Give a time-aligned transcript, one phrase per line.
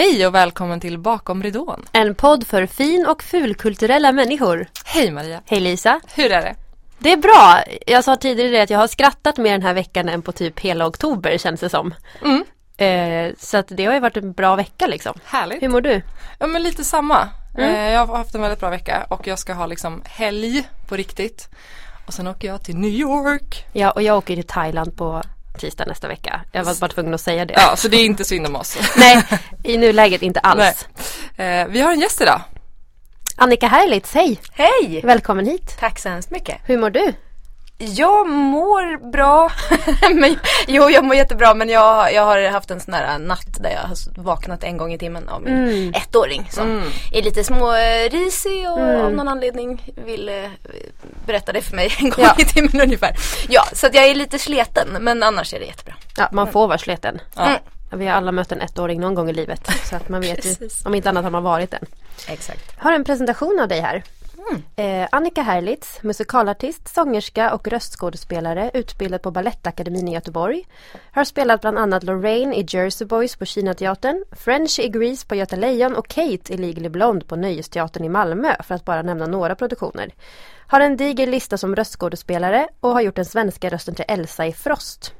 [0.00, 1.84] Hej och välkommen till Bakom ridån.
[1.92, 4.66] En podd för fin och fulkulturella människor.
[4.84, 5.40] Hej Maria.
[5.46, 6.00] Hej Lisa.
[6.14, 6.54] Hur är det?
[6.98, 7.62] Det är bra.
[7.86, 10.86] Jag sa tidigare att jag har skrattat mer den här veckan än på typ hela
[10.86, 11.94] oktober känns det som.
[12.22, 12.44] Mm.
[12.76, 15.18] Eh, så att det har ju varit en bra vecka liksom.
[15.24, 15.62] Härligt.
[15.62, 16.02] Hur mår du?
[16.38, 17.28] Ja men lite samma.
[17.58, 17.74] Mm.
[17.74, 20.96] Eh, jag har haft en väldigt bra vecka och jag ska ha liksom helg på
[20.96, 21.48] riktigt.
[22.06, 23.66] Och sen åker jag till New York.
[23.72, 25.22] Ja, och jag åker till Thailand på
[25.60, 26.40] tisdag nästa vecka.
[26.52, 27.54] Jag var bara tvungen att säga det.
[27.56, 28.78] Ja, så det är inte synd om oss.
[28.96, 29.24] Nej,
[29.64, 30.88] i nuläget inte alls.
[31.36, 32.40] Eh, vi har en gäst idag.
[33.36, 34.40] Annika Herlitz, hej!
[34.52, 35.00] Hej!
[35.04, 35.76] Välkommen hit.
[35.80, 36.56] Tack så hemskt mycket.
[36.64, 37.12] Hur mår du?
[37.82, 39.52] Jag mår bra.
[40.14, 43.70] men, jo, jag mår jättebra men jag, jag har haft en sån här natt där
[43.70, 45.92] jag har vaknat en gång i timmen av min Mm.
[45.94, 46.88] ettåring som Mm.
[47.12, 49.04] är lite smårisig och Mm.
[49.04, 50.34] av någon anledning vill eh,
[51.26, 52.34] berätta det för mig en gång Ja.
[52.38, 53.16] i timmen ungefär.
[53.48, 55.94] Ja, så att jag är lite sleten men annars är det jättebra.
[56.16, 57.20] Ja, man får vara sleten.
[57.36, 57.42] Ja.
[57.46, 57.58] Mm.
[57.92, 59.70] Vi har alla mött en ettåring någon gång i livet.
[59.84, 61.84] Så att man vet ju, om inte annat har man varit den.
[62.28, 62.72] Exakt.
[62.76, 64.02] Jag har en presentation av dig här.
[64.48, 64.62] Mm.
[64.76, 70.66] Eh, Annika Herlitz, musikalartist, sångerska och röstskådespelare utbildad på Balettakademin i Göteborg.
[71.12, 75.56] Har spelat bland annat Lorraine i Jersey Boys på Kinateatern, French i Grease på Göta
[75.56, 79.54] Lejon och Kate i Legally Blonde på Nöjesteatern i Malmö för att bara nämna några
[79.54, 80.14] produktioner.
[80.66, 84.52] Har en diger lista som röstskådespelare och har gjort den svenska rösten till Elsa i
[84.52, 85.14] Frost.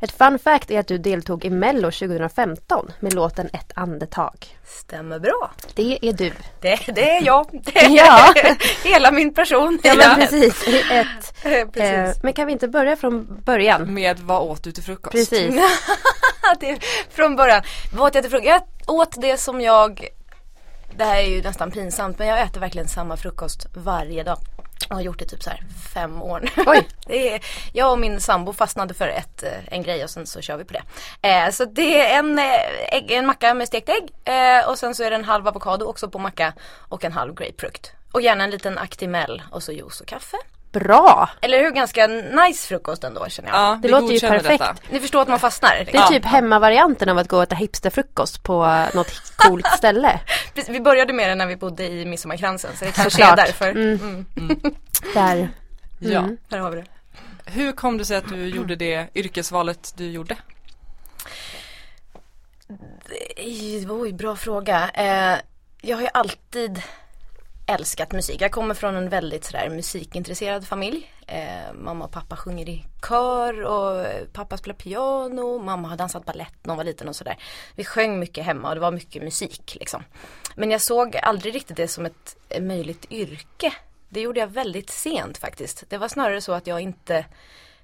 [0.00, 4.58] Ett fun fact är att du deltog i Mello 2015 med låten Ett andetag.
[4.64, 5.50] Stämmer bra.
[5.74, 6.32] Det är du.
[6.60, 7.46] Det, det är jag.
[7.64, 8.34] Det är Ja.
[8.84, 9.78] hela min person.
[9.82, 10.68] Ja men precis.
[10.90, 12.22] Ett, Eh, eh, precis.
[12.22, 13.94] men kan vi inte börja från början?
[13.94, 15.12] Med vad åt du till frukost?
[15.12, 15.54] Precis.
[16.60, 16.78] det,
[17.10, 17.62] från början.
[17.94, 18.48] Vad åt jag till frukost?
[18.48, 18.62] Jag
[18.96, 20.08] åt det som jag
[20.96, 24.38] Det här är ju nästan pinsamt men jag äter verkligen samma frukost varje dag.
[24.88, 25.62] Jag har gjort det typ så här
[25.94, 26.64] fem år nu.
[26.66, 26.88] Oj.
[27.06, 27.40] Det är,
[27.72, 30.64] jag och min sambo fastnade för ett, eh, en grej och sen så kör vi
[30.64, 30.82] på det.
[31.28, 34.94] Eh, så det är en, eh, ägg, en macka med stekt ägg eh, och sen
[34.94, 36.52] så är det en halv avokado också på macka
[36.88, 37.92] och en halv grapefrukt.
[38.12, 40.36] Och gärna en liten Actimel och så juice och kaffe.
[40.80, 41.30] Bra!
[41.40, 41.70] Eller hur?
[41.70, 43.58] Ganska nice frukost ändå känner jag.
[43.58, 44.48] Ja, Det låter ju perfekt.
[44.60, 44.76] Detta.
[44.90, 45.70] Ni förstår att man fastnar?
[45.84, 46.06] Det är Ja.
[46.08, 50.20] typ hemmavarianten av att gå och äta hipsterfrukost på något coolt ställe.
[50.54, 53.38] Precis, Vi började med det när vi bodde i Midsommarkransen så det kanske Såklart.
[53.38, 53.70] är därför.
[53.70, 54.26] Mm.
[54.36, 54.60] Mm.
[55.14, 55.48] Där.
[55.98, 56.18] Ja.
[56.18, 56.36] Mm.
[56.50, 56.86] Här har vi det.
[57.46, 60.36] Hur kom det sig att du gjorde det yrkesvalet du gjorde?
[63.36, 64.90] Oj, Oj, bra fråga.
[64.94, 65.38] Eh,
[65.80, 66.82] jag har ju alltid
[67.66, 68.40] älskat musik.
[68.40, 71.10] Jag kommer från en väldigt sådär musikintresserad familj.
[71.26, 75.58] Eh, mamma och pappa sjunger i kör och pappa spelar piano.
[75.58, 77.36] Mamma har dansat ballett när hon var liten och sådär.
[77.74, 80.04] Vi sjöng mycket hemma och det var mycket musik liksom.
[80.56, 83.72] Men jag såg aldrig riktigt det som ett möjligt yrke.
[84.08, 85.84] Det gjorde jag väldigt sent faktiskt.
[85.88, 87.24] Det var snarare så att jag inte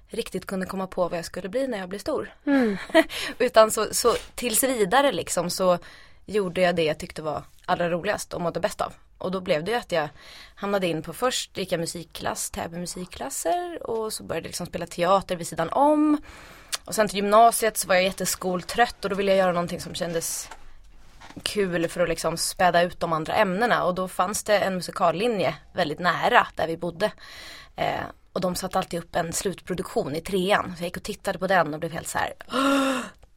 [0.07, 2.33] riktigt kunde komma på vad jag skulle bli när jag blev stor.
[2.45, 2.77] Mm.
[3.37, 5.77] Utan så, så tills vidare liksom så
[6.25, 8.93] gjorde jag det jag tyckte var allra roligast och mådde bäst av.
[9.21, 10.09] Och då blev det ju att jag
[10.55, 14.87] hamnade in på först gick jag musikklass, Täby musikklasser och så började jag liksom spela
[14.87, 16.21] teater vid sidan om.
[16.85, 19.95] Och sen till gymnasiet så var jag jätteskoltrött och då ville jag göra någonting som
[19.95, 20.49] kändes
[21.43, 25.55] kul för att liksom späda ut de andra ämnena och då fanns det en musikallinje
[25.73, 27.11] väldigt nära där vi bodde.
[27.75, 28.01] Eh,
[28.33, 30.73] och de satte alltid upp en slutproduktion i trean.
[30.77, 32.33] Så jag gick och tittade på den och blev helt så här.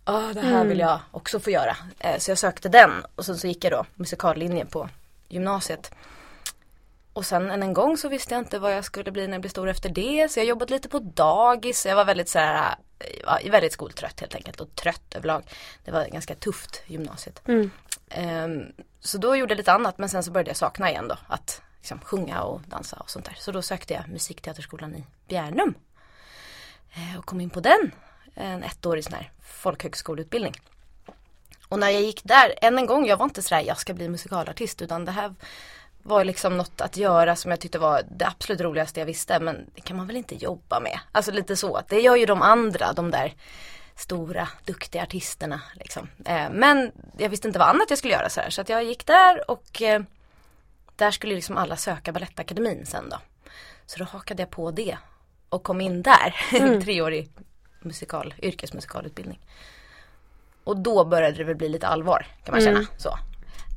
[0.06, 1.77] "Åh, det här vill jag också få göra.
[1.99, 4.89] Eh, så jag sökte den och sen så gick jag då musikallinjen på
[5.28, 5.94] gymnasiet.
[7.12, 9.40] Och sen än en gång så visste jag inte vad jag skulle bli när jag
[9.40, 10.30] blev stor efter det.
[10.30, 11.86] Så jag jobbade lite på dagis.
[11.86, 12.74] Jag var väldigt så här,
[13.50, 15.44] väldigt skoltrött helt enkelt och trött överlag.
[15.84, 17.42] Det var ganska tufft gymnasiet.
[17.48, 17.70] Mm.
[18.08, 21.16] Ehm, så då gjorde jag lite annat men sen så började jag sakna igen då
[21.26, 23.36] att liksom, sjunga och dansa och sånt där.
[23.38, 25.74] Så då sökte jag musikteaterskolan i Bjärnum.
[26.94, 27.91] Eh, och kom in på den.
[28.34, 30.54] En ettårig sån här folkhögskoleutbildning.
[31.74, 34.08] Och när jag gick där, än en gång, jag var inte sådär jag ska bli
[34.08, 35.34] musikalartist utan det här
[36.02, 39.70] var liksom något att göra som jag tyckte var det absolut roligaste jag visste men
[39.74, 40.98] det kan man väl inte jobba med.
[41.12, 43.34] Alltså lite så, det gör ju de andra, de där
[43.97, 45.60] stora, duktiga artisterna.
[45.74, 46.09] Liksom.
[46.24, 48.50] Eh, men jag visste inte vad annat jag skulle göra så här.
[48.50, 50.03] Så att jag gick där och eh,
[50.97, 53.18] där skulle liksom alla söka Balettakademin sen då.
[53.86, 54.98] Så då hakade jag på det
[55.48, 56.34] och kom in där.
[56.80, 57.30] Treårig
[57.80, 59.41] musikal, yrkesmusikalutbildning.
[60.65, 62.78] Och då började det väl bli lite allvar kan man känna.
[62.78, 62.87] Mm.
[62.97, 63.09] Så.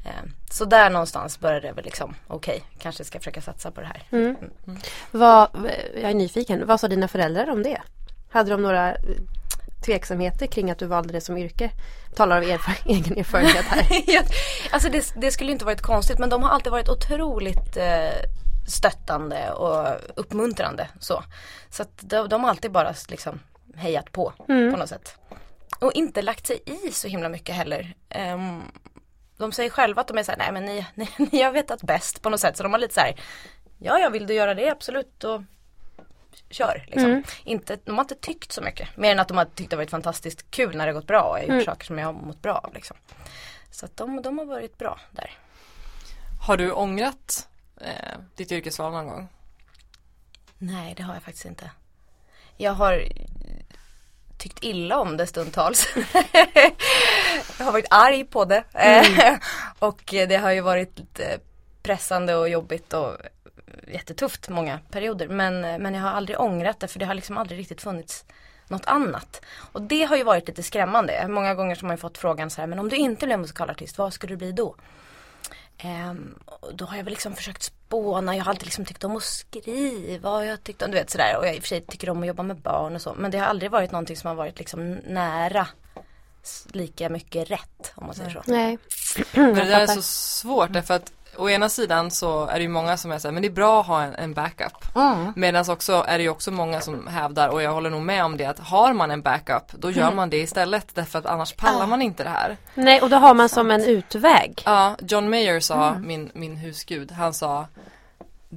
[0.05, 3.87] Eh, så där någonstans började det väl liksom, okej, kanske ska försöka satsa på det
[3.87, 4.03] här.
[4.11, 4.35] Mm.
[5.11, 5.49] Vad,
[6.01, 7.81] jag är nyfiken, vad sa dina föräldrar om det?
[8.31, 8.99] Hade de några eh,
[9.85, 11.71] tveksamheter kring att du valde det som yrke?
[12.15, 13.87] Talar av erfar- egen erfarenhet här.
[14.71, 18.09] Alltså det, det skulle inte varit konstigt men de har alltid varit otroligt eh,
[18.67, 20.87] stöttande och uppmuntrande.
[20.99, 21.23] Så,
[21.69, 23.39] så de, de har alltid bara liksom
[23.75, 24.71] hejat på Mm.
[24.73, 25.15] på något sätt.
[25.79, 27.95] Och inte lagt sig i så himla mycket heller.
[28.09, 28.61] Ehm,
[29.37, 32.21] de säger själva att de är såhär, nej men ni, ni, ni har vetat bäst
[32.21, 32.57] på något sätt.
[32.57, 33.19] Så de har lite såhär,
[33.77, 35.41] ja ja vill du göra det absolut och
[36.49, 36.83] kör.
[36.87, 37.05] Liksom.
[37.11, 37.23] Mm.
[37.43, 38.97] Inte, de har inte tyckt så mycket.
[38.97, 41.37] Mer än att de har tyckt det varit fantastiskt kul när det gått bra och
[41.37, 41.65] jag har gjort Mm.
[41.65, 42.73] saker som jag har mått bra av.
[42.73, 42.97] Liksom.
[43.71, 45.31] Så att de, de har varit bra där.
[46.41, 47.47] Har du ångrat
[47.81, 49.27] eh, ditt yrkesval någon gång?
[50.57, 51.71] Nej det har jag faktiskt inte.
[52.57, 53.03] Jag har
[54.37, 55.87] tyckt illa om det stundtals.
[57.57, 58.63] jag har varit arg på det.
[58.73, 59.37] Eh,
[59.79, 61.39] och det har ju varit lite
[61.83, 63.17] pressande och jobbigt och
[63.87, 65.27] jättetufft många perioder.
[65.27, 68.25] Men, men jag har aldrig ångrat det för det har liksom aldrig riktigt funnits
[68.67, 69.41] något annat.
[69.71, 71.27] Och det har ju varit lite skrämmande.
[71.27, 74.13] Många gånger har man fått frågan så här, men om du inte blev musikalartist, vad
[74.13, 74.75] skulle du bli då?
[75.77, 76.35] Ehm,
[76.73, 80.31] då har jag väl liksom försökt spåna, jag har alltid liksom tyckt om att skriva
[80.31, 82.21] och jag tyckt om, du vet sådär och jag i och för sig tycker om
[82.21, 83.13] att jobba med barn och så.
[83.13, 85.67] Men det har aldrig varit någonting som har varit liksom nära
[86.71, 88.41] lika mycket rätt om man säger så.
[88.45, 88.77] Nej.
[89.33, 92.69] Men det där är så svårt därför att å ena sidan så är det ju
[92.69, 94.85] många som är såhär, men det är bra att ha en, en backup.
[95.35, 98.37] Medan också är det ju också många som hävdar, och jag håller nog med om
[98.37, 101.87] det, att har man en backup då gör man det istället därför att annars pallar
[101.87, 102.57] man inte det här.
[102.75, 104.61] Nej, och då har man som en utväg.
[104.65, 107.67] Ja, John Mayer sa, min, min husgud, han sa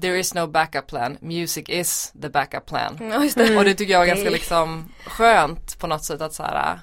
[0.00, 2.96] There is no backup plan, music is the backup plan.
[3.34, 3.56] Det.
[3.56, 6.80] Och det tycker jag är ganska liksom skönt på något sätt att så här,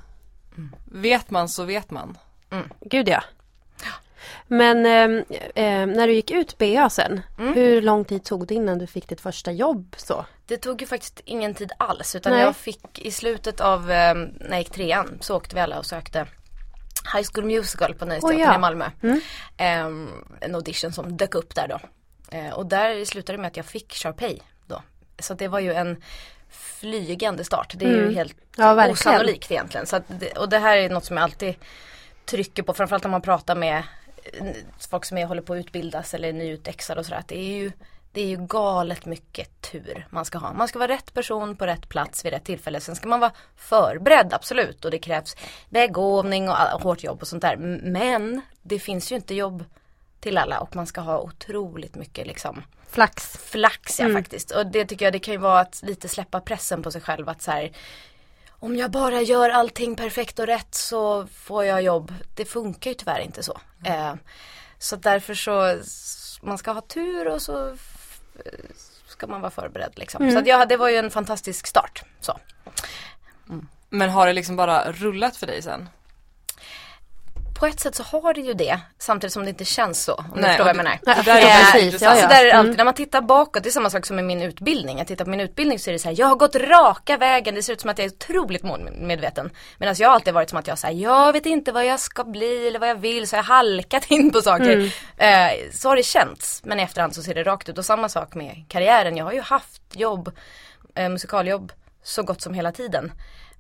[0.92, 2.18] vet man så vet man.
[2.82, 3.24] Gud ja.
[4.47, 5.24] Men ehm,
[5.94, 7.53] när du gick ut BA sen, Mm.
[7.53, 10.25] hur lång tid tog det innan du fick ditt första jobb så?
[10.45, 12.41] Det tog ju faktiskt ingen tid alls utan Nej.
[12.41, 15.85] jag fick i slutet av eh, när jag gick trean så åkte vi alla och
[15.85, 16.27] sökte
[17.15, 18.56] High School Musical på Nöjesteatern Oh, ja.
[18.56, 18.85] i Malmö.
[19.03, 19.21] Mm.
[19.57, 20.09] Ehm,
[20.41, 21.79] en audition som dök upp där då.
[22.38, 24.81] Eh, och där slutade det med att jag fick Sharpay då.
[25.19, 26.01] Så det var ju en
[26.50, 27.74] flygande start.
[27.77, 28.15] Det är ju Mm.
[28.15, 29.85] helt Ja, osannolikt egentligen.
[29.88, 31.56] Så det, och det här är något som jag alltid
[32.25, 33.83] trycker på, framförallt när man pratar med eh,
[34.89, 37.24] folk som är, håller på att utbildas eller är nyutexade och sådär.
[37.27, 37.71] Det är ju
[38.12, 40.53] det är ju galet mycket tur man ska ha.
[40.53, 42.79] Man ska vara rätt person på rätt plats vid rätt tillfälle.
[42.79, 44.85] Sen ska man vara förberedd, absolut.
[44.85, 45.35] Och det krävs
[45.69, 47.57] begåvning och hårt jobb och sånt där.
[47.83, 49.63] Men det finns ju inte jobb
[50.19, 53.38] till alla och man ska ha otroligt mycket liksom Flax.
[53.38, 54.51] flax ja faktiskt.
[54.51, 57.29] Och det tycker jag det kan ju vara att lite släppa pressen på sig själv
[57.29, 57.71] att så här
[58.59, 62.13] om jag bara gör allting perfekt och rätt så får jag jobb.
[62.36, 63.59] Det funkar ju tyvärr inte så.
[63.86, 64.13] Eh,
[64.80, 65.80] så därför så
[66.42, 67.75] man ska ha tur och så
[69.07, 70.31] ska man vara förberedd liksom.
[70.31, 72.04] Så att ja, det var ju en fantastisk start.
[72.19, 72.39] Så.
[73.89, 75.89] Men har det liksom bara rullat för dig sen?
[77.59, 80.13] På ett sätt så har det ju det samtidigt som det inte känns så.
[80.13, 81.00] Om du förstår vad jag menar.
[81.06, 82.19] Det där är ja, väldigt precis, intressant.
[82.19, 82.38] ja, Så ja.
[82.38, 82.77] där är det alltid, Mm.
[82.77, 84.98] när man tittar bakåt, det är samma sak som med min utbildning.
[84.98, 87.56] Jag tittar på min utbildning så är det så här, jag har gått raka vägen,
[87.56, 89.50] det ser ut som att jag är otroligt målmedveten.
[89.77, 92.24] Medan jag har alltid varit som att jag säger, jag vet inte vad jag ska
[92.24, 94.74] bli eller vad jag vill, så jag har halkat in på saker.
[94.74, 94.89] Mm.
[95.18, 97.77] Eh, så har det känts, men i efterhand så ser det rakt ut.
[97.77, 100.31] Och samma sak med karriären, jag har ju haft jobb,
[100.95, 101.71] eh, musikaljobb,
[102.03, 103.12] så gott som hela tiden.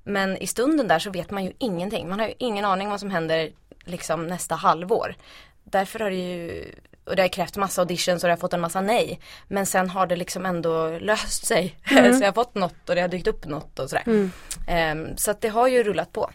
[0.07, 2.09] Men i stunden där så vet man ju ingenting.
[2.09, 3.49] Man har ju ingen aning vad som händer
[3.85, 5.15] liksom nästa halvår.
[5.63, 6.65] Därför har det ju,
[7.05, 9.19] och det har krävt massa auditions och det har fått en massa nej.
[9.47, 11.75] Men sen har det liksom ändå löst sig.
[11.89, 14.29] så jag har fått något och det har dykt upp något och sådär.
[14.67, 16.31] Ehm, så att det har ju rullat på.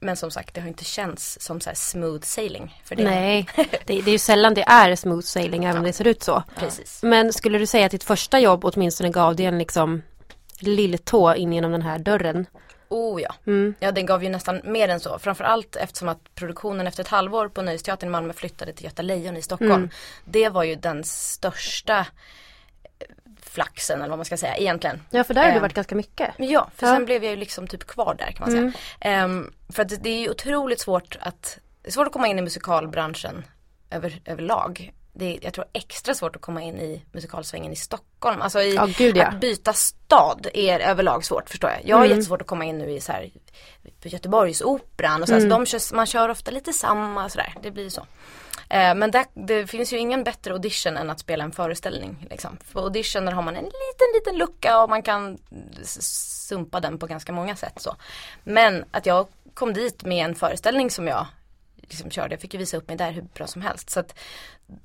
[0.00, 2.80] Men som sagt det har inte känts som så här smooth sailing.
[2.84, 3.04] För det.
[3.04, 6.22] Nej, det, det är ju sällan det är smooth sailing även om det ser ut
[6.22, 6.42] så.
[6.56, 7.02] Precis.
[7.02, 10.02] Men skulle du säga att ditt första jobb åtminstone gav dig en liksom
[10.58, 12.46] lilltå in genom den här dörren?
[12.92, 13.34] Oh ja.
[13.46, 13.74] Mm.
[13.80, 15.18] Ja den gav ju nästan mer än så.
[15.18, 19.36] Framförallt eftersom att produktionen efter ett halvår på Nöjesteatern i Malmö flyttade till Göta Lejon
[19.36, 19.72] i Stockholm.
[19.72, 19.90] Mm.
[20.24, 23.06] Det var ju den största eh,
[23.42, 25.00] flaxen eller vad man ska säga egentligen.
[25.10, 26.30] Ja, för där har du Eh, varit ganska mycket.
[26.38, 26.92] Ja, för Ja.
[26.94, 28.60] sen blev jag ju liksom typ kvar där kan man säga.
[28.60, 28.72] Mm.
[29.00, 32.28] Ehm, för att det, det är ju otroligt svårt att, det är svårt att komma
[32.28, 33.44] in i musikalbranschen
[33.90, 34.92] över, överlag.
[35.14, 38.42] Det är, jag tror extra svårt att komma in i musikalsvängen i Stockholm.
[38.42, 39.26] Alltså i, Ja, gud, ja.
[39.26, 41.80] att byta stad är överlag svårt förstår jag.
[41.84, 42.16] Jag har Mm.
[42.16, 43.30] jättesvårt att komma in nu i så här,
[44.02, 47.54] på Göteborgsoperan och så, här, så de kör, man kör ofta lite samma sådär.
[47.62, 48.00] Det blir så.
[48.68, 52.26] Eh, men där, det finns ju ingen bättre audition än att spela en föreställning.
[52.30, 52.56] Liksom.
[52.72, 55.38] För auditioner har man en liten, liten lucka och man kan
[55.82, 57.72] sumpa den på ganska många sätt.
[57.80, 57.96] Så.
[58.44, 61.26] Men att jag kom dit med en föreställning som jag
[61.92, 63.90] liksom körde, jag fick ju visa upp mig där hur bra som helst.
[63.90, 64.18] Så att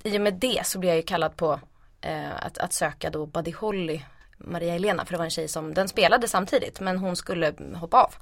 [0.02, 1.60] i och med det så blev jag ju kallad på
[2.00, 4.00] eh, att, att söka då Buddy Holly,
[4.38, 8.02] Maria Elena, för det var en tjej som, den spelade samtidigt men hon skulle hoppa
[8.02, 8.14] av.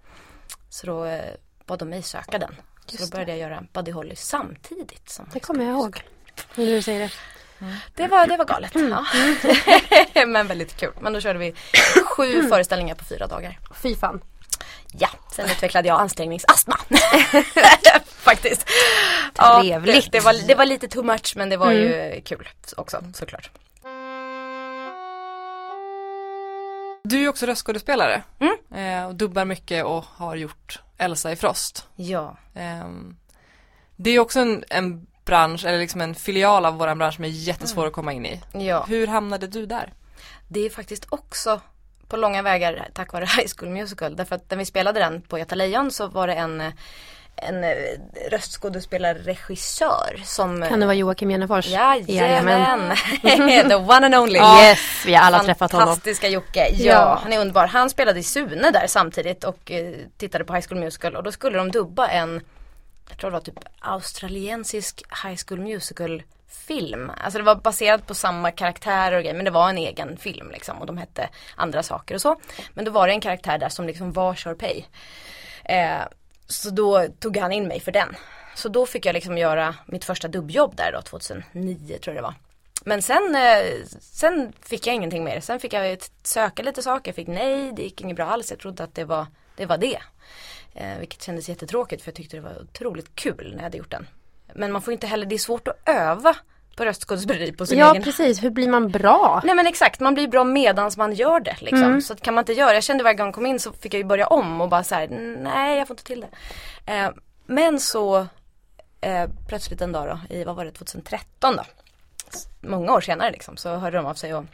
[0.69, 1.35] Så då eh,
[1.66, 2.55] bad de mig söka den.
[2.87, 5.09] Så Just då började jag göra Buddy Holly samtidigt.
[5.09, 6.02] Som Det kommer jag ihåg.
[6.55, 7.12] När du säger det.
[7.95, 8.73] det var, det var galet.
[8.75, 9.07] Ja.
[10.26, 10.93] men väldigt kul.
[11.00, 11.55] Men då körde vi
[12.05, 13.59] sju föreställningar på fyra dagar.
[13.83, 14.21] Fy fan.
[14.93, 16.76] Ja, sen utvecklade jag ansträngningsastma.
[18.07, 18.66] Faktiskt.
[19.35, 19.95] Trevligt.
[19.95, 21.83] Ja, det, det, var, det var lite too much men det var mm.
[21.83, 23.50] ju kul också såklart.
[27.09, 28.57] Du är också röstskådespelare mm.
[28.75, 31.88] eh, och dubbar mycket och har gjort Elsa i Frost.
[31.97, 32.37] Ja.
[32.55, 32.88] Eh,
[33.97, 37.28] det är också en, en, bransch, eller liksom en filial av våran bransch som är
[37.28, 37.88] jättesvår mm.
[37.88, 38.40] att komma in i.
[38.52, 38.85] Ja.
[38.88, 39.93] Hur hamnade du där?
[40.49, 41.61] Det är faktiskt också
[42.09, 44.17] på långa vägar tack vare High School Musical.
[44.17, 46.73] Därför att när vi spelade den på Göta Lejon så var det en
[47.39, 47.71] en eh,
[48.31, 51.67] röstskådespelarregissör som Kan det vara Joakim Jennefors?
[51.67, 52.97] Jajamän!
[53.69, 54.39] The one and only!
[54.63, 55.87] Yes, vi har alla träffat honom.
[55.87, 57.67] Fantastiska Jocke, ja, ja, han är underbar.
[57.67, 61.33] Han spelade i Sune där samtidigt och eh, tittade på High School Musical och då
[61.33, 62.41] skulle de dubba en
[63.09, 67.11] jag tror det var typ australiensisk High School Musical film.
[67.17, 70.50] Alltså det var baserat på samma karaktärer och grejer men det var en egen film
[70.50, 72.37] liksom och de hette andra saker och så.
[72.75, 74.85] Men då var det en karaktär där som liksom var Sharpay.
[75.65, 76.03] Eh,
[76.47, 78.17] så då tog han in mig för den.
[78.55, 82.26] Så då fick jag liksom göra mitt första dubbjobb där då 2009 tror jag det
[82.26, 82.35] var.
[82.85, 85.41] Men sen, eh, sen fick jag ingenting mer.
[85.41, 87.09] Sen fick jag söka lite saker.
[87.09, 88.50] Jag fick nej, det gick inget bra alls.
[88.50, 89.26] Jag trodde att det var
[89.57, 89.67] det.
[89.67, 89.99] Var det.
[90.75, 93.91] Eh, vilket kändes jättetråkigt för jag tyckte det var otroligt kul när jag hade gjort
[93.91, 94.07] den.
[94.57, 96.37] Men man får inte heller, det är svårt att öva
[96.77, 99.41] på röstskådespeleri på sin ja, egen Ja precis, hur blir man bra?
[99.45, 101.83] Nej men exakt, man blir bra medans man gör det liksom.
[101.83, 102.01] Mm.
[102.03, 103.99] Så kan man inte göra, jag kände varje gång jag kom in så fick jag
[103.99, 105.09] ju börja om och bara så här,
[105.43, 106.93] nej jag får inte till det.
[106.93, 107.11] Eh,
[107.47, 108.27] men så
[109.01, 111.63] eh, plötsligt en dag då, i vad var det, 2013 då.
[112.61, 114.45] Många år senare liksom, så hörde de av sig och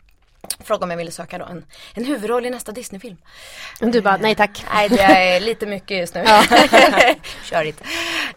[0.65, 3.17] Frågade om jag ville söka då en, en huvudroll i nästa Disneyfilm.
[3.81, 4.65] Du bara, nej tack.
[4.75, 6.25] Nej det är lite mycket just nu.
[7.45, 7.81] Körigt.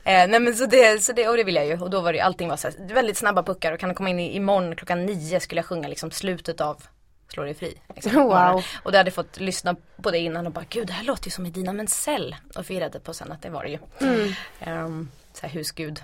[0.04, 1.82] Eh, nej men så det, så det, och det vill jag ju.
[1.82, 4.20] Och då var det allting var så här, väldigt snabba puckar och kan komma in
[4.20, 6.84] i, imorgon klockan nio skulle jag sjunga liksom slutet av
[7.28, 7.78] Slå dig fri.
[7.96, 8.14] Liksom.
[8.16, 8.64] Wow.
[8.84, 11.26] Och då hade jag fått lyssna på det innan och bara, gud det här låter
[11.26, 12.36] ju som Edina Menzel.
[12.56, 13.80] Och firade på sen att det var det ju.
[14.02, 14.86] Mm.
[14.86, 16.02] Um, så här husgud.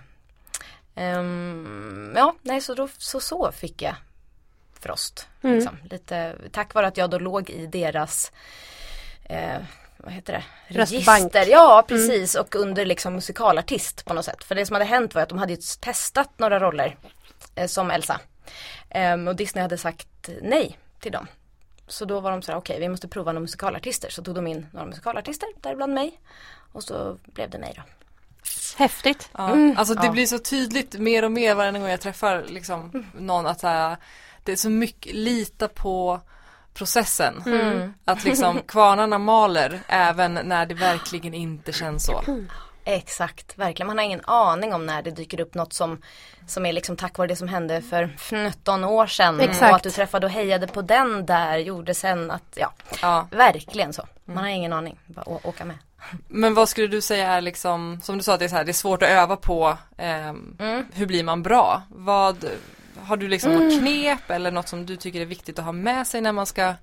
[0.95, 3.95] Um, ja, nej så då så, så fick jag
[4.81, 5.27] Frost.
[5.41, 5.55] Mm.
[5.55, 5.77] Liksom.
[5.89, 8.31] Lite, tack vare att jag då låg i deras
[9.23, 9.61] eh,
[10.03, 10.43] vad heter det?
[10.67, 11.45] Register.
[11.49, 11.87] Ja mm.
[11.87, 12.45] precis mm.
[12.45, 14.43] och under liksom musikalartist på något sätt.
[14.43, 16.97] För det som hade hänt var att de hade testat några roller
[17.55, 18.19] eh, som Elsa.
[18.95, 21.27] Um, och Disney hade sagt nej till dem.
[21.87, 24.09] Så då var de så här, okej okay, vi måste prova några musikalartister.
[24.09, 26.19] Så tog de in några musikalartister, däribland mig.
[26.71, 27.81] Och så blev det mig då.
[28.77, 29.29] Häftigt.
[29.33, 29.51] Ja.
[29.51, 29.77] Mm.
[29.77, 30.11] Alltså det ja.
[30.11, 33.05] blir så tydligt mer och mer varje gång jag träffar liksom mm.
[33.13, 33.95] någon att så
[34.43, 36.21] det är så mycket, lita på
[36.73, 37.43] processen.
[37.45, 37.93] Mm.
[38.05, 42.23] Att liksom kvarnarna maler även när det verkligen inte känns så.
[42.85, 43.87] Exakt, verkligen.
[43.87, 46.01] Man har ingen aning om när det dyker upp något som,
[46.47, 49.39] som är liksom tack vare det som hände för 19 år sedan.
[49.39, 49.71] Exakt.
[49.71, 53.27] Och att du träffade och hejade på den där gjorde sen att, ja, ja.
[53.31, 54.07] verkligen så.
[54.25, 55.77] Man har ingen aning, bara åka med.
[56.27, 58.71] Men vad skulle du säga är liksom, som du sa det är, så här, det
[58.71, 60.85] är svårt att öva på, eh, mm.
[60.93, 61.81] hur blir man bra?
[61.89, 62.45] Vad,
[62.99, 63.67] har du liksom mm.
[63.67, 66.45] något knep eller något som du tycker är viktigt att ha med sig när man
[66.45, 66.73] ska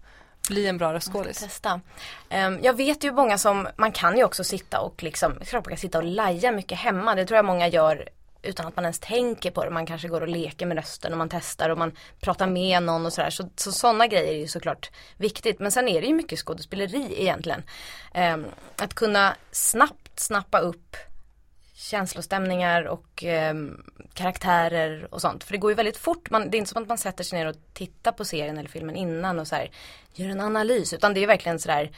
[0.48, 1.38] bli en bra röstskådis?
[1.38, 1.80] Testa.
[2.30, 5.70] Um, jag vet ju många som, man kan ju också sitta och liksom, klart man
[5.70, 7.14] kan sitta och laja mycket hemma.
[7.14, 8.08] Det tror jag många gör
[8.42, 9.70] utan att man ens tänker på det.
[9.70, 13.06] Man kanske går och leker med rösten och man testar och man pratar med någon
[13.06, 13.30] och sådär.
[13.30, 15.58] Så, så sådana grejer är ju såklart viktigt.
[15.58, 17.62] Men sen är det ju mycket skådespeleri egentligen.
[18.14, 18.46] Um,
[18.76, 20.96] att kunna snabbt snappa upp
[21.78, 23.54] känslostämningar och eh,
[24.14, 25.44] karaktärer och sånt.
[25.44, 26.30] För det går ju väldigt fort.
[26.30, 28.68] Man, det är inte som att man sätter sig ner och tittar på serien eller
[28.68, 29.70] filmen innan och så här,
[30.14, 30.92] gör en analys.
[30.92, 31.90] Utan det är verkligen sådär,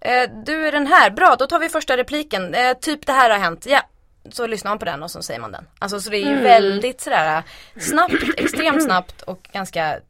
[0.00, 3.30] eh, du är den här, bra då tar vi första repliken, eh, typ det här
[3.30, 3.82] har hänt, ja.
[4.30, 5.66] Så lyssnar man på den och så säger man den.
[5.78, 6.42] Alltså så det är ju mm.
[6.42, 7.42] väldigt sådär
[7.80, 10.00] snabbt, extremt snabbt och ganska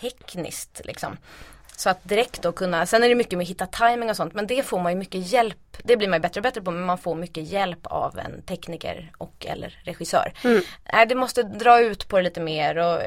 [0.00, 1.16] tekniskt liksom.
[1.76, 4.34] Så att direkt då kunna, sen är det mycket med att hitta timing och sånt
[4.34, 6.70] men det får man ju mycket hjälp, det blir man ju bättre och bättre på
[6.70, 10.32] men man får mycket hjälp av en tekniker och eller regissör.
[10.44, 10.62] Mm.
[10.92, 13.00] Nej, det måste dra ut på det lite mer och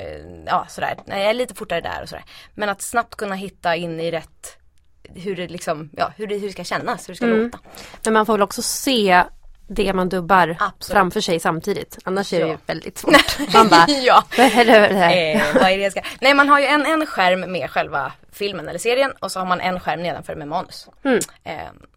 [0.46, 2.26] ja sådär, nej lite fortare där och sådär.
[2.54, 4.56] Men att snabbt kunna hitta in i rätt
[5.16, 7.44] hur det liksom, ja hur det, hur det ska kännas, hur det ska mm.
[7.44, 7.60] låta.
[8.04, 9.24] Men man får väl också se
[9.70, 10.94] det man dubbar Absolut.
[10.94, 11.98] framför sig samtidigt.
[12.04, 13.40] Annars är det ju väldigt svårt.
[13.54, 14.24] Man bara, ja.
[14.38, 16.02] Eh, vad är det jag ska...
[16.22, 19.46] Nej man har ju en, en skärm med själva filmen eller serien och så har
[19.46, 20.88] man en skärm nedanför med manus.
[21.04, 21.20] Mm.
[21.44, 21.54] Eh,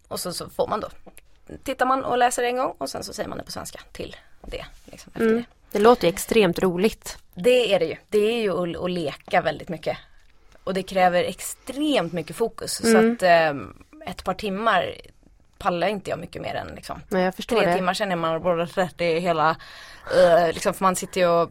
[0.09, 0.89] och så, så får man då,
[1.65, 4.17] tittar man och läser en gång och sen så säger man det på svenska till
[4.47, 4.65] det.
[4.85, 5.35] Liksom, mm.
[5.35, 5.45] det.
[5.71, 7.19] det låter ju extremt roligt.
[7.35, 7.97] Det är det ju.
[8.09, 9.99] Det är ju att, att leka väldigt mycket.
[10.65, 12.85] Och det kräver extremt mycket fokus.
[12.85, 12.93] Mm.
[12.93, 13.63] Så att eh,
[14.11, 14.95] ett par timmar
[15.63, 17.01] pallar inte jag mycket mer än liksom.
[17.09, 17.75] Nej, jag förstår Tre det.
[17.75, 21.51] timmar känner man både rätt i hela, uh, liksom för man sitter ju och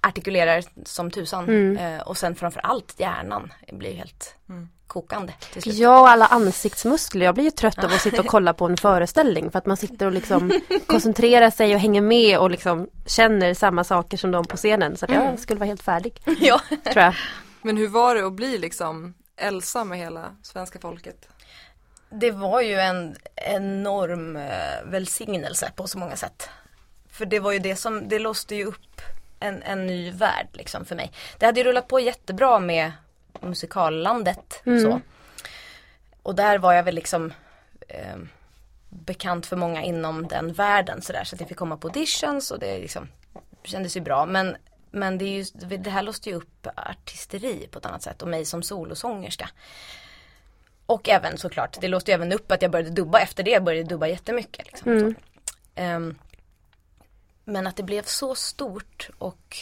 [0.00, 1.44] artikulerar som tusan.
[1.44, 1.94] Mm.
[1.94, 4.68] Uh, och sen framförallt hjärnan blir helt mm.
[4.86, 5.74] kokande till slut.
[5.74, 7.24] Ja, och alla ansiktsmuskler.
[7.24, 9.76] Jag blir ju trött av att sitta och kolla på en föreställning för att man
[9.76, 10.52] sitter och liksom
[10.86, 14.96] koncentrerar sig och hänger med och liksom känner samma saker som de på scenen.
[14.96, 16.60] Så att jag skulle vara helt färdig, ja.
[16.92, 17.14] tror jag.
[17.62, 21.28] Men hur var det att bli liksom Elsa med hela svenska folket?
[22.10, 26.48] Det var ju en enorm eh, välsignelse på så många sätt.
[27.10, 29.00] För det var ju det som, det låste ju upp
[29.40, 31.12] en, en ny värld liksom för mig.
[31.38, 32.92] Det hade ju rullat på jättebra med
[33.40, 35.00] musikallandet så.
[36.22, 37.32] Och där var jag väl liksom
[37.88, 38.16] eh,
[38.88, 42.58] bekant för många inom den världen sådär så att jag fick komma på auditions och
[42.58, 43.08] det liksom
[43.64, 44.56] kändes ju bra men
[44.90, 48.28] men det, är ju, det här låste ju upp artisteri på ett annat sätt och
[48.28, 49.50] mig som solosångerska.
[50.88, 53.64] Och även såklart, det låste ju även upp att jag började dubba efter det, jag
[53.64, 54.66] började dubba jättemycket.
[54.66, 55.14] Liksom, så.
[55.74, 56.18] Ehm,
[57.44, 59.56] men att det blev så stort och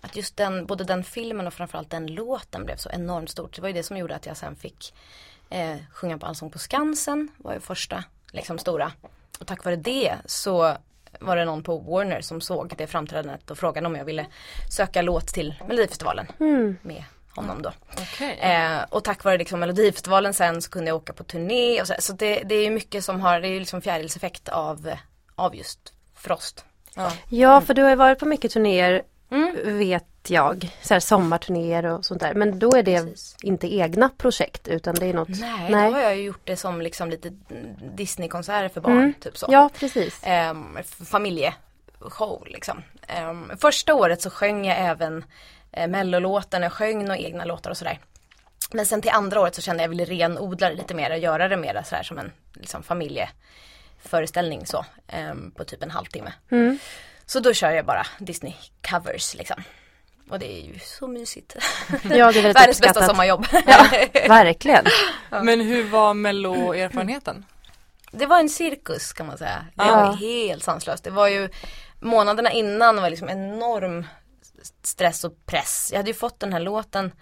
[0.00, 3.56] att just den, både den filmen och framförallt den låten blev så enormt stort.
[3.56, 4.94] Det var ju det som gjorde att jag sen fick
[5.50, 8.92] eh, sjunga på Allsång på Skansen, var ju första liksom stora.
[9.40, 10.76] Och tack vare det så
[11.20, 14.26] var det någon på Warner som såg det framträdandet och frågade om jag ville
[14.70, 16.26] söka låt till Melodifestivalen
[16.82, 17.72] med honom då.
[17.98, 18.38] Okej.
[18.40, 21.94] Eh, och tack vare liksom Melodifestivalen sen så kunde jag åka på turné och så,
[21.98, 24.90] så det, det är mycket som har, det är liksom fjärilseffekt av,
[25.34, 26.64] av just Frost.
[26.94, 27.12] Ja.
[27.28, 29.78] Ja, för du har ju varit på mycket turnéer Mm.
[29.78, 30.70] vet jag.
[30.82, 32.34] Så här sommarturnéer och sånt där.
[32.34, 33.36] Men då är det Precis.
[33.42, 35.28] inte egna projekt utan det är något.
[35.40, 37.30] Nej, då har jag ju gjort det som liksom lite
[37.96, 39.14] Disneykonserter för barn, Mm.
[39.20, 39.46] typ så.
[39.50, 40.20] Ja, precis.
[40.78, 42.82] F- familjeshow liksom.
[43.08, 45.24] Ehm, första året så sjöng jag även
[45.72, 47.98] eh, mellolåten, jag sjöng några egna låtar och sådär.
[48.72, 51.10] Men sen till andra året så kände jag att jag ville renodla det lite mer
[51.10, 54.84] och göra det mer sådär som en liksom, familjeföreställning så.
[55.08, 56.32] ehm, på typ en halvtimme.
[56.50, 56.78] Mm.
[57.26, 58.54] Så då kör jag bara Disney
[58.90, 59.62] covers liksom.
[60.30, 61.56] Och det är ju så mysigt.
[62.02, 63.46] Ja, det är väldigt Världens bästa sommarjobb.
[63.66, 63.86] Ja,
[64.28, 64.84] verkligen.
[65.30, 67.44] Men hur var mello-erfarenheten?
[68.12, 69.66] Det var en cirkus kan man säga.
[69.74, 69.94] Det Ja.
[69.96, 71.04] var helt sanslöst.
[71.04, 71.48] Det var ju
[72.00, 74.06] månaderna innan var liksom enorm
[74.82, 75.88] stress och press.
[75.92, 77.12] Jag hade ju fått den här låten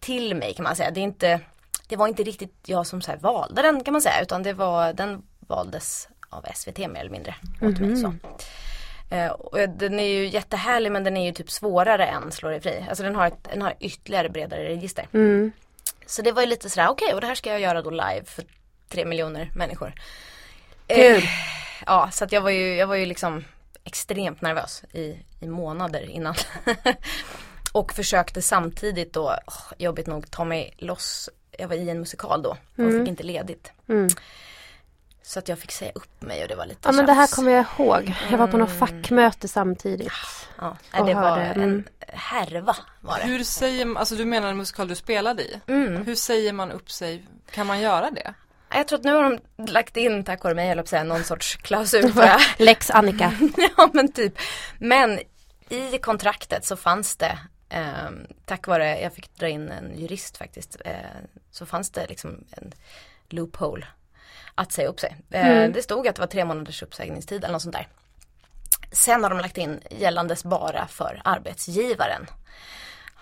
[0.00, 0.90] till mig kan man säga.
[0.90, 1.40] Det, är inte,
[1.88, 4.92] det var inte riktigt jag som så valde den kan man säga utan det var,
[4.92, 7.96] den valdes av SVT mer eller mindre åt mig.
[7.96, 8.14] Så.
[9.10, 12.60] Eh, och den är ju jättehärlig men den är ju typ svårare än Slå dig
[12.60, 12.84] fri.
[12.88, 15.08] Alltså den har ett den har ytterligare bredare register.
[15.12, 15.52] Mm.
[16.06, 18.24] Så det var ju lite sådär, okej och det här ska jag göra då live
[18.24, 18.44] för
[18.88, 19.92] tre miljoner människor.
[20.86, 21.16] Kul.
[21.16, 21.22] Eh,
[21.86, 23.44] ja, så att jag var ju, jag var ju liksom
[23.86, 26.34] extremt nervös i, i månader innan.
[27.72, 31.30] och försökte samtidigt då, åh, jobbigt nog, ta mig loss.
[31.58, 33.72] Jag var i en musikal då och fick inte ledigt.
[33.88, 34.08] Mm.
[35.22, 37.22] Så att jag fick säga upp mig och det var lite Ja men det här
[37.22, 37.34] tjafs.
[37.34, 38.14] kommer jag ihåg.
[38.30, 40.12] Jag var på något fackmöte samtidigt.
[40.58, 41.84] Ja, och det var hörde, en mm.
[42.08, 43.24] härva var det.
[43.24, 45.60] Hur säger man, alltså du menar en musikal du spelade i?
[46.06, 47.26] Hur säger man upp sig?
[47.50, 48.34] Kan man göra det?
[48.70, 49.38] Jag tror att nu har de
[49.72, 52.12] lagt in, tack vare mig, jag säga, någon sorts klausul.
[52.58, 53.32] Lex Annika.
[53.76, 54.38] ja men typ.
[54.78, 55.20] Men
[55.68, 58.10] i kontraktet så fanns det, eh,
[58.44, 60.92] tack vare, jag fick dra in en jurist faktiskt, eh,
[61.50, 62.72] så fanns det liksom en
[63.28, 63.86] loophole
[64.54, 65.16] att säga upp sig.
[65.30, 67.88] Eh, Det stod att det var tre månaders uppsägningstid eller något sånt där.
[68.92, 72.26] Sen har de lagt in gällandes bara för arbetsgivaren.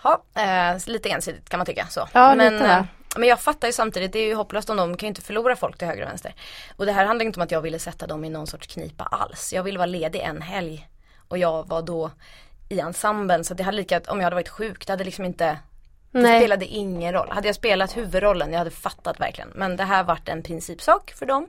[0.03, 2.07] Ja, eh, lite ensidigt kan man tycka så.
[2.13, 2.83] Ja, men, lite, eh,
[3.17, 5.55] men jag fattar ju samtidigt, det är ju hopplöst om de kan ju inte förlora
[5.55, 6.35] folk till höger och vänster.
[6.75, 9.03] Och det här handlar inte om att jag ville sätta dem i någon sorts knipa
[9.03, 9.53] alls.
[9.53, 10.87] Jag ville vara ledig en helg.
[11.27, 12.11] Och jag var då
[12.69, 15.57] i ensemblen så det hade lika, om jag hade varit sjuk, det hade liksom inte
[16.11, 16.39] det Nej.
[16.39, 17.29] spelade ingen roll.
[17.31, 19.49] Hade jag spelat huvudrollen, jag hade fattat verkligen.
[19.55, 21.47] Men det här vart en principsak för dem.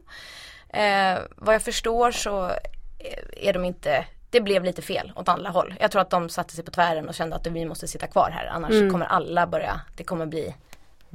[0.69, 2.51] Eh, vad jag förstår så
[3.37, 5.75] är de inte, det blev lite fel åt alla håll.
[5.81, 8.31] Jag tror att de satte sig på tvären och kände att vi måste sitta kvar
[8.31, 8.93] här annars Mm.
[8.93, 10.55] kommer alla börja, det kommer bli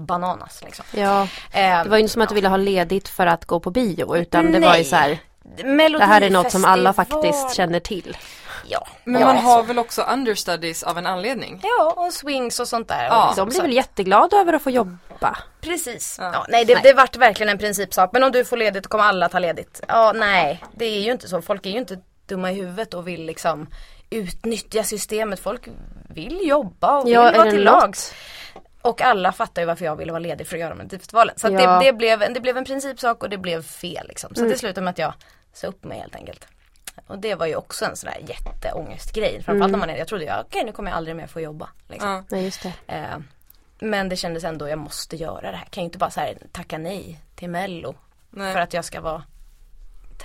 [0.06, 0.86] bananas liksom.
[0.92, 1.22] Ja.
[1.54, 3.72] Eh, Det var ju inte som att du ville ha ledigt för att gå på
[3.72, 4.84] bio utan det var ju Nej.
[4.86, 5.20] så här.
[5.98, 8.18] Det här är något som alla faktiskt känner till.
[8.68, 8.88] Ja.
[9.04, 9.68] Men ja, man har så.
[9.68, 11.60] väl också understudies av en anledning?
[11.64, 13.04] Ja, och swings och sånt där.
[13.06, 13.30] Ja.
[13.30, 15.38] Och De blir så- väl jätteglada över att få jobba.
[15.62, 16.18] Precis.
[16.20, 16.30] Ja.
[16.34, 16.46] Ja.
[16.50, 16.84] nej, det, Nej.
[16.84, 18.10] det vart verkligen en principsak.
[18.14, 19.82] Men om du får ledigt kommer alla ta ledigt.
[19.88, 20.64] Ja, nej.
[20.76, 21.42] Det är ju inte så.
[21.42, 23.68] Folk är ju inte dumma i huvudet och vill liksom
[24.10, 25.40] utnyttja systemet.
[25.40, 25.68] Folk
[26.10, 27.82] vill jobba och Ja, vill vara till något?
[27.84, 28.14] lags.
[28.82, 31.36] Och alla fattar ju varför jag ville vara ledig för att göra Melodifestivalen.
[31.38, 31.80] Så att Ja.
[31.80, 34.36] det, det, blev, en- det blev en principsak och det blev fel liksom.
[34.36, 34.52] Så Mm.
[34.52, 35.14] det slutade med att jag
[35.54, 36.48] sa upp mig helt enkelt.
[37.08, 39.32] Och det var ju också en sån där jätteångestgrej.
[39.34, 39.72] Framförallt Mm.
[39.72, 41.70] när man är, jag trodde jag, okej nu kommer jag aldrig mer få jobba.
[41.88, 42.26] Liksom.
[42.30, 42.38] Ja.
[42.38, 42.74] Just det.
[42.96, 43.18] Eh,
[43.80, 45.66] men det kändes ändå, jag måste göra det här.
[45.66, 47.96] Kan ju inte bara så här tacka nej till mello.
[48.30, 48.54] Nej.
[48.54, 49.24] För att jag ska vara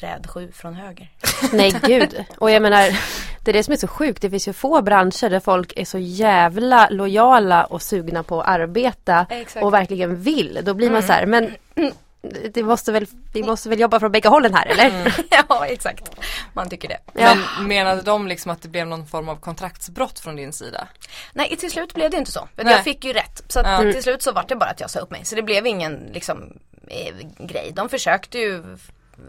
[0.00, 1.10] träd sju från höger.
[1.52, 2.24] Nej gud.
[2.38, 2.98] Och jag menar
[3.46, 4.22] Det är det som är så sjukt.
[4.22, 8.48] Det finns ju få branscher där folk är så jävla lojala och sugna på att
[8.48, 9.64] arbeta Exakt.
[9.64, 10.60] och verkligen vill.
[10.62, 11.54] Då blir man så här, men
[12.54, 15.14] det måste väl, vi måste väl jobba från bägge hållen här eller?
[15.48, 16.10] ja, exakt.
[16.52, 16.98] Man tycker det.
[17.12, 17.34] Ja.
[17.58, 20.88] Men menade de liksom att det blev någon form av kontraktsbrott från din sida?
[21.32, 22.48] Nej, till slut blev det inte så.
[22.56, 22.72] Nej.
[22.72, 23.42] jag fick ju rätt.
[23.48, 23.78] Så Ja.
[23.92, 25.24] till slut så var det bara att jag sa upp mig.
[25.24, 27.72] Så det blev ingen liksom eh, grej.
[27.74, 28.64] De försökte ju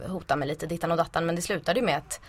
[0.07, 2.19] hota mig lite dittan och dattan men det slutade ju med att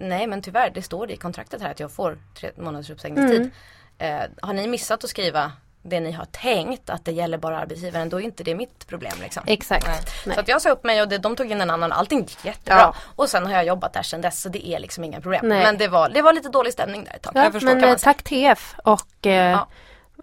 [0.00, 3.50] Nej men tyvärr, det står i kontraktet här att jag får tre månaders uppsägningstid.
[3.98, 8.08] Eh, har ni missat att skriva det ni har tänkt att det gäller bara arbetsgivaren
[8.08, 9.42] då är inte det mitt problem liksom.
[9.46, 9.86] Exakt.
[9.86, 9.98] Nej.
[10.26, 10.34] Nej.
[10.34, 12.44] Så att jag sa upp mig och det, de tog in en annan, allting gick
[12.44, 12.78] jättebra.
[12.78, 12.94] Ja.
[13.16, 15.48] Och sen har jag jobbat där sedan dess så det är liksom inga problem.
[15.48, 15.64] Nej.
[15.64, 17.32] Men det var, det var lite dålig stämning där ett tag.
[17.36, 19.68] Ja, förstår, men eh, tack TF och eh, Ja,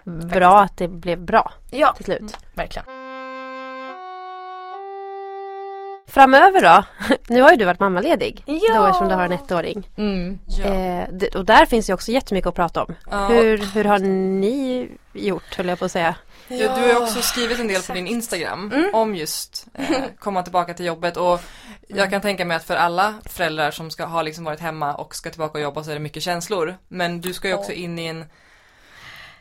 [0.04, 2.38] bra att det blev bra Ja, till slut.
[2.54, 3.07] verkligen.
[6.08, 6.84] Framöver då?
[7.28, 8.44] Nu har ju du varit mammaledig.
[8.46, 8.80] Ja.
[8.80, 9.90] Då eftersom du har en ettåring.
[9.98, 10.40] Mm.
[10.46, 10.66] Ja.
[10.66, 12.96] Eh, och där finns ju också jättemycket att prata om.
[13.12, 13.28] Ja.
[13.28, 16.16] Hur, hur har ni gjort höll jag på att säga?
[16.48, 20.44] Ja, du har ju också skrivit en del på din Instagram om just eh, komma
[20.44, 21.42] tillbaka till jobbet och
[21.88, 25.16] jag kan tänka mig att för alla föräldrar som ska ha liksom varit hemma och
[25.16, 26.78] ska tillbaka och jobba så är det mycket känslor.
[26.88, 28.26] Men du ska ju också in i en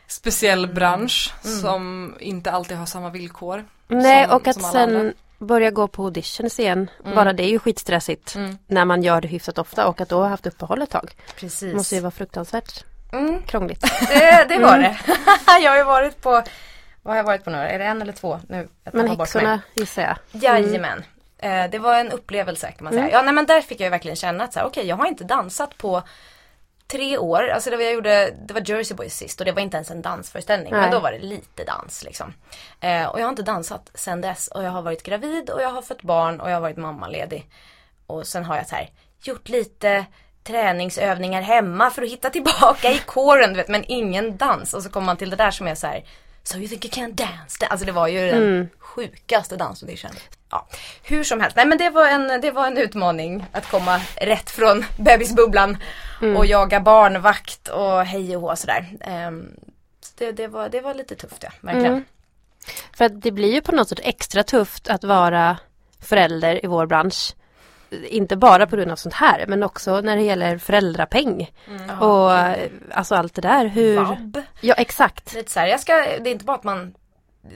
[0.07, 3.65] speciell bransch som inte alltid har samma villkor.
[3.87, 5.13] Nej som, och att som alla sen andra.
[5.39, 6.89] Börja gå på auditions igen.
[7.15, 8.35] Bara det är ju skitstressigt.
[8.35, 8.57] Mm.
[8.67, 11.11] När man gör det hyfsat ofta och att då ha haft uppehåll ett tag.
[11.35, 11.73] Precis.
[11.75, 13.81] Måste ju vara fruktansvärt Mm, krångligt.
[14.09, 14.97] det, det var det.
[15.63, 16.29] jag har ju varit på,
[17.01, 17.57] vad har jag varit på nu?
[17.57, 18.39] Är det en eller två?
[18.49, 20.17] Nu, Men häxorna gissar jag.
[20.43, 21.03] Jajamän.
[21.37, 23.09] Eh, det var en upplevelse kan man säga.
[23.11, 25.23] Ja nej men där fick jag verkligen känna att så här, okej jag har inte
[25.23, 26.03] dansat på
[26.87, 27.47] tre år.
[27.47, 29.91] Alltså det var, jag gjorde, det var Jersey Boys sist och det var inte ens
[29.91, 30.71] en dansföreställning.
[30.71, 30.81] Nej.
[30.81, 32.33] Men då var det lite dans liksom.
[32.79, 35.69] Eh, och jag har inte dansat sen dess och jag har varit gravid och jag
[35.69, 37.49] har fött barn och jag har varit mammaledig.
[38.07, 38.89] Och sen har jag så här
[39.21, 40.05] gjort lite
[40.43, 44.73] träningsövningar hemma för att hitta tillbaka i kåren, du vet, men ingen dans.
[44.73, 46.03] Och så kommer man till det där som är så här
[46.43, 47.65] So you think you can dance?
[47.65, 50.11] Alltså det var ju den sjukaste dansaudition.
[50.51, 50.67] Ja,
[51.03, 51.55] hur som helst.
[51.55, 55.77] Nej men det var en, det var en utmaning att komma rätt från bebisbubblan
[56.37, 58.85] och jaga barnvakt och hej och hå sådär.
[59.27, 59.53] Um,
[60.01, 61.93] så det, det, var, det var lite tufft ja, verkligen.
[61.93, 62.05] Mm.
[62.93, 65.57] För att det blir ju på något sätt extra tufft att vara
[66.01, 67.35] förälder i vår bransch.
[68.09, 71.51] Inte bara på grund av sånt här men också när det gäller föräldrapeng.
[72.01, 73.65] Och eh, alltså allt det där.
[73.65, 73.95] Hur...
[73.95, 74.41] Vabb.
[74.61, 75.33] Ja exakt.
[75.33, 76.93] Lite så här, jag ska, det är inte bara att man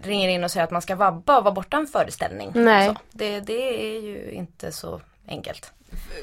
[0.03, 2.51] ringer in och säger att man ska vabba och vara borta en föreställning.
[2.53, 2.87] Nej.
[2.87, 5.73] Så, det, det är ju inte så enkelt.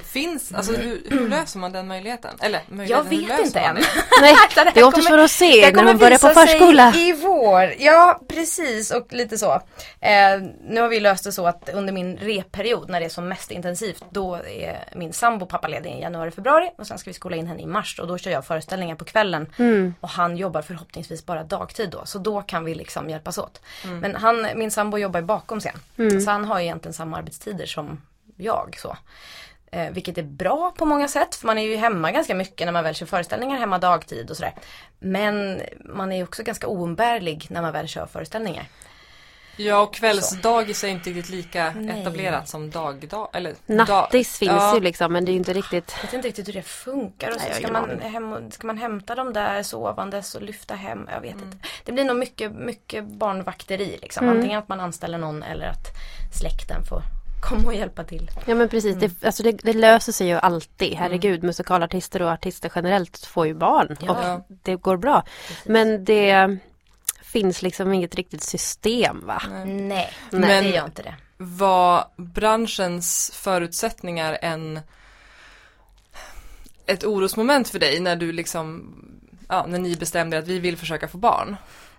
[0.04, 2.30] Finns, alltså hur, hur löser man den möjligheten?
[2.40, 3.74] Eller Jag möjligheten, hur vet inte man än.
[3.76, 3.88] det?
[4.20, 6.92] Nej, Det det återstår att se det när de börjar på förskola.
[6.96, 7.74] i vår.
[7.78, 9.52] Ja, precis och lite så.
[10.00, 13.28] Eh, nu har vi löst det så att under min repperiod när det är som
[13.28, 17.36] mest intensivt då är min sambo pappaledig i januari, februari och sen ska vi skola
[17.36, 19.46] in henne i mars och då kör jag föreställningar på kvällen.
[19.58, 19.94] Mm.
[20.00, 23.60] Och han jobbar förhoppningsvis bara dagtid då så då kan vi liksom hjälpas åt.
[23.84, 25.78] Men han, min sambo jobbar bakom scen.
[25.98, 26.20] Mm.
[26.20, 28.00] Så han har egentligen samma arbetstider som
[28.36, 28.96] jag så.
[29.72, 32.72] Eh, vilket är bra på många sätt för man är ju hemma ganska mycket när
[32.72, 34.54] man väl kör föreställningar hemma dagtid och sådär.
[34.98, 38.68] Men man är ju också ganska oumbärlig när man väl kör föreställningar.
[39.60, 42.00] Ja och kvällsdagis är inte riktigt lika Nej.
[42.00, 43.28] etablerat som dagdag.
[43.32, 44.74] Eller Nattis finns ja.
[44.74, 45.94] ju liksom men det är ju inte riktigt.
[45.96, 49.14] Jag vet inte riktigt hur det funkar och så ska man, hem, ska man hämta
[49.14, 51.08] dem där sovandes och lyfta hem.
[51.12, 51.56] Jag vet inte.
[51.84, 54.28] Det blir nog mycket, mycket barnvakteri liksom.
[54.28, 55.86] Antingen att man anställer någon eller att
[56.32, 57.02] släkten får
[57.42, 58.30] komma och hjälpa till.
[58.46, 60.94] Ja men precis, det, alltså det, det löser sig ju alltid.
[60.94, 63.96] Herregud, musikalartister och artister generellt får ju barn.
[64.00, 64.34] Ja.
[64.34, 65.24] Och det går bra.
[65.64, 66.58] Men det
[67.22, 69.42] finns liksom inget riktigt system va?
[69.66, 71.14] Nej, Men- Nej det gör inte det.
[71.36, 74.80] Var branschens förutsättningar en
[76.86, 78.94] ett orosmoment för dig när du liksom
[79.48, 81.56] Ja, när ni bestämde att vi vill försöka få barn.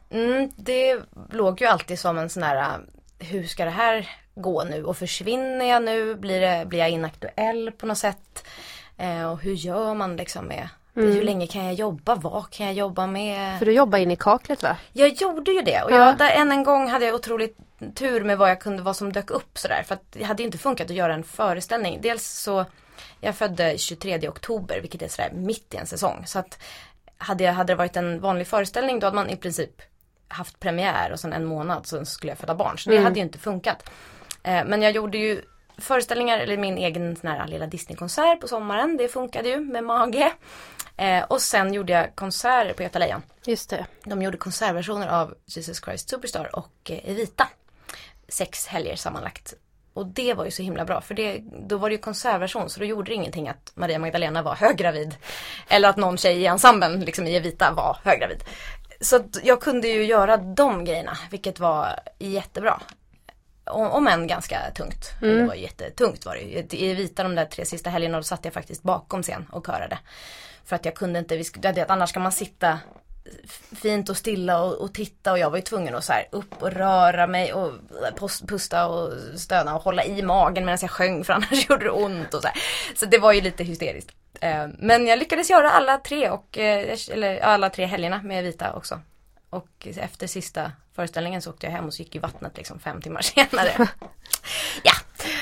[0.10, 1.00] Mm, det
[1.32, 2.80] låg ju alltid som en sån här,
[3.20, 4.10] hur ska det här
[4.42, 4.84] gå nu?
[4.84, 6.16] Och försvinner jag nu?
[6.16, 8.44] Blir, det, blir jag inaktuell på något sätt?
[8.98, 12.16] Eh, och hur gör man liksom med, hur länge kan jag jobba?
[12.16, 13.60] Vad kan jag jobba med?
[13.60, 14.78] För du jobbar in i kaklet va?
[14.94, 16.06] Jag gjorde ju det och Ja.
[16.06, 17.58] jag, där, än en gång hade jag otroligt
[17.96, 19.84] tur med vad jag kunde, vad som dök upp sådär.
[19.88, 22.00] För att det hade ju inte funkat att göra en föreställning.
[22.02, 22.66] Dels så,
[23.20, 26.24] jag födde 23 oktober vilket är sådär mitt i en säsong.
[26.28, 26.60] Så att
[27.18, 29.82] hade, jag, hade det varit en vanlig föreställning då hade man i princip
[30.28, 32.78] haft premiär och sen en månad så skulle jag föda barn.
[32.78, 33.90] Så det hade ju inte funkat.
[34.44, 35.42] Eh, men jag gjorde ju
[35.78, 38.98] föreställningar, eller min egen sån här lilla Disneykonsert på sommaren.
[38.98, 40.34] Det funkade ju med mage.
[40.98, 43.22] Eh, och sen gjorde jag konserter på Göta Lejon.
[43.46, 43.86] Just det.
[44.04, 47.48] De gjorde konsertversioner av Jesus Christ Superstar och eh, Evita.
[48.28, 49.54] Sex helger sammanlagt.
[49.94, 52.80] Och det var ju så himla bra för det, då var det ju konsertversion så
[52.80, 55.16] då gjorde det ingenting att Maria Magdalena var höggravid.
[55.68, 58.44] Eller att någon tjej i ensemblen liksom i Evita var höggravid.
[59.02, 62.82] Så jag kunde ju göra de grejerna vilket var jättebra.
[63.70, 65.14] Om, än ganska tungt.
[65.22, 65.38] Mm.
[65.38, 66.74] Det var jättetungt var det.
[66.74, 69.98] I Evita de där tre sista helgerna då satt jag faktiskt bakom scen och körade.
[70.66, 71.46] För att jag kunde inte, vi,
[71.88, 72.80] annars ska man sitta
[73.82, 76.64] fint och stilla och, och, titta och jag var ju tvungen att så här upp
[76.64, 77.74] och röra mig och
[78.48, 82.34] pusta och stöna och hålla i magen medan jag sjöng för annars gjorde det ont
[82.34, 82.58] och så här.
[82.96, 84.12] Så det var ju lite hysteriskt.
[84.42, 88.74] Eh, men jag lyckades göra alla tre och, eh, eller alla tre helgerna med vita
[88.74, 89.02] också.
[89.50, 93.02] Och efter sista föreställningen så åkte jag hem och så gick i vattnet liksom fem
[93.02, 93.88] timmar senare.
[94.84, 94.94] ja,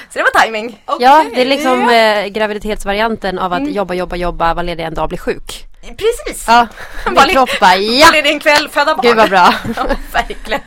[0.10, 0.84] så det var timing.
[0.86, 1.06] Okay.
[1.06, 3.74] Ja, det är liksom eh, graviditetsvarianten av att mm.
[3.74, 5.67] jobba, jobba, jobba, vara ledig en dag, bli sjuk.
[5.95, 6.45] Precis!
[6.47, 6.67] Ja,
[7.06, 8.06] min kropp bara ja!
[8.06, 9.06] Vara ledig en kväll, föda barn.
[9.06, 9.54] Gud vad bra.
[9.76, 10.62] ja, verkligen.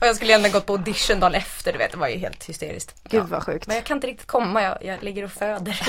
[0.00, 2.44] Och jag skulle egentligen gått på audition dagen efter, du vet, det var ju helt
[2.48, 2.94] hysteriskt.
[3.10, 3.66] Gud vad sjukt.
[3.66, 5.80] Men jag kan inte riktigt komma, jag, jag ligger och föder.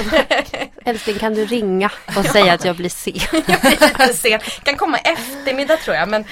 [0.86, 3.14] Älskling kan du ringa och säga att jag blir sen?
[3.32, 4.40] jag blir sen.
[4.64, 6.24] Kan komma eftermiddag tror jag men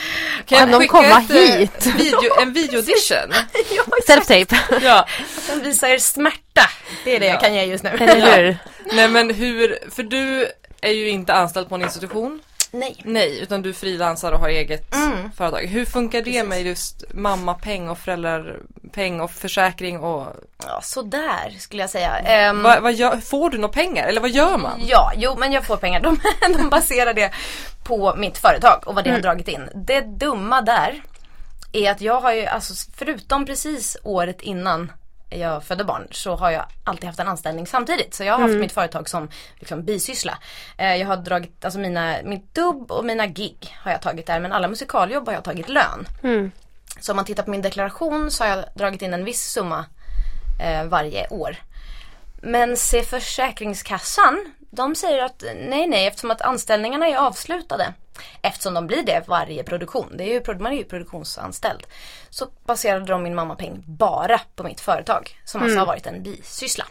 [0.46, 1.86] Kan, kan de komma ett, eh, hit?
[1.86, 3.34] Video, en videoaudition?
[3.72, 4.56] ja, Self-tape?
[4.70, 4.80] ja.
[4.82, 5.08] Jag
[5.48, 6.70] kan visa er smärta.
[7.04, 7.32] Det är det ja.
[7.32, 7.90] jag kan ge just nu.
[7.90, 8.58] Eller hur?
[8.96, 12.42] Nej men hur, för du är ju inte anställd på en institution.
[12.72, 12.96] Nej.
[13.06, 15.32] Nej, utan du frilansar och har eget mm.
[15.32, 15.62] företag.
[15.62, 20.28] Hur funkar det med just mammapeng och föräldrapeng och försäkring och?
[20.68, 22.50] Ja, sådär skulle jag säga.
[22.52, 24.82] Um, va, va gör, får du några pengar eller vad gör man?
[24.86, 26.00] Ja, jo men jag får pengar.
[26.02, 26.18] De,
[26.58, 27.32] de baserar det
[27.84, 29.20] på mitt företag och vad det mm.
[29.20, 29.70] har dragit in.
[29.76, 31.02] Det dumma där
[31.72, 34.92] är att jag har ju, alltså förutom precis året innan
[35.32, 38.14] jag födde barn så har jag alltid haft en anställning samtidigt.
[38.14, 38.62] Så jag har haft mm.
[38.62, 40.38] mitt företag som liksom, bisyssla.
[40.78, 44.40] Eh, jag har dragit, alltså mina, mitt dubb och mina gig har jag tagit där
[44.40, 46.08] men alla musikaljobb har jag tagit lön.
[46.24, 46.52] Mm.
[47.00, 49.86] Så om man tittar på min deklaration så har jag dragit in en viss summa
[50.62, 51.56] eh, varje år.
[52.42, 57.94] Men se Försäkringskassan, de säger att nej nej eftersom att anställningarna är avslutade
[58.42, 60.18] Eftersom de blir det varje produktion.
[60.18, 61.88] Det är ju, man är ju produktionsanställd.
[62.30, 65.40] Så baserade de min mammapeng bara på mitt företag.
[65.46, 65.80] Som alltså mm.
[65.80, 66.86] har varit en bisyssla.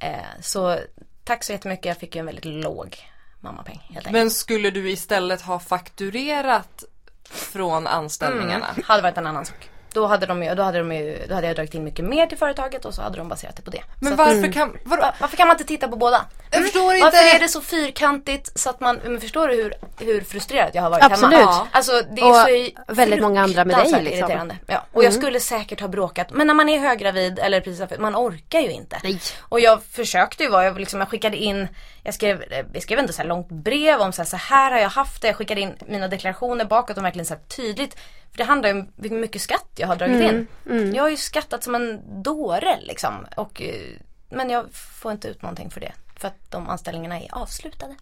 [0.00, 0.78] Eh, så
[1.24, 1.86] tack så jättemycket.
[1.86, 2.96] Jag fick ju en väldigt låg
[3.40, 4.00] mammapeng.
[4.10, 6.84] Men skulle du istället ha fakturerat
[7.30, 8.68] från anställningarna?
[8.68, 9.70] Mm, hade varit en annan sak.
[9.92, 12.38] Då hade, de, då, hade de ju, då hade jag dragit in mycket mer till
[12.38, 13.82] företaget och så hade de baserat det på det.
[14.00, 14.52] Men varför, mm.
[14.52, 16.24] kan, var, varför kan man inte titta på båda?
[16.50, 17.04] Jag förstår inte.
[17.04, 20.82] Varför är det så fyrkantigt så att man, men förstår du hur, hur frustrerad jag
[20.82, 21.38] har varit Absolut.
[21.38, 21.66] hemma?
[21.72, 22.00] Absolut.
[22.00, 24.06] Alltså det är och så väldigt många andra med dig liksom.
[24.06, 24.56] irriterande.
[24.66, 24.86] Ja.
[24.92, 25.22] Och jag mm.
[25.22, 26.30] skulle säkert ha bråkat.
[26.30, 29.00] Men när man är höggravid eller precis man orkar ju inte.
[29.02, 29.20] Nej.
[29.40, 31.68] Och jag försökte ju vara, jag, liksom, jag skickade in,
[32.02, 34.78] jag skrev, jag skrev inte så här långt brev om så här, så här har
[34.78, 35.28] jag haft det.
[35.28, 37.96] Jag skickade in mina deklarationer bakåt och verkligen så här tydligt
[38.30, 40.46] för det handlar ju om hur mycket skatt jag har dragit mm, in.
[40.66, 40.94] Mm.
[40.94, 43.26] Jag har ju skattat som en dåre liksom.
[43.36, 43.96] Och, eh,
[44.28, 45.92] men jag får inte ut någonting för det.
[46.16, 47.94] För att de anställningarna är avslutade.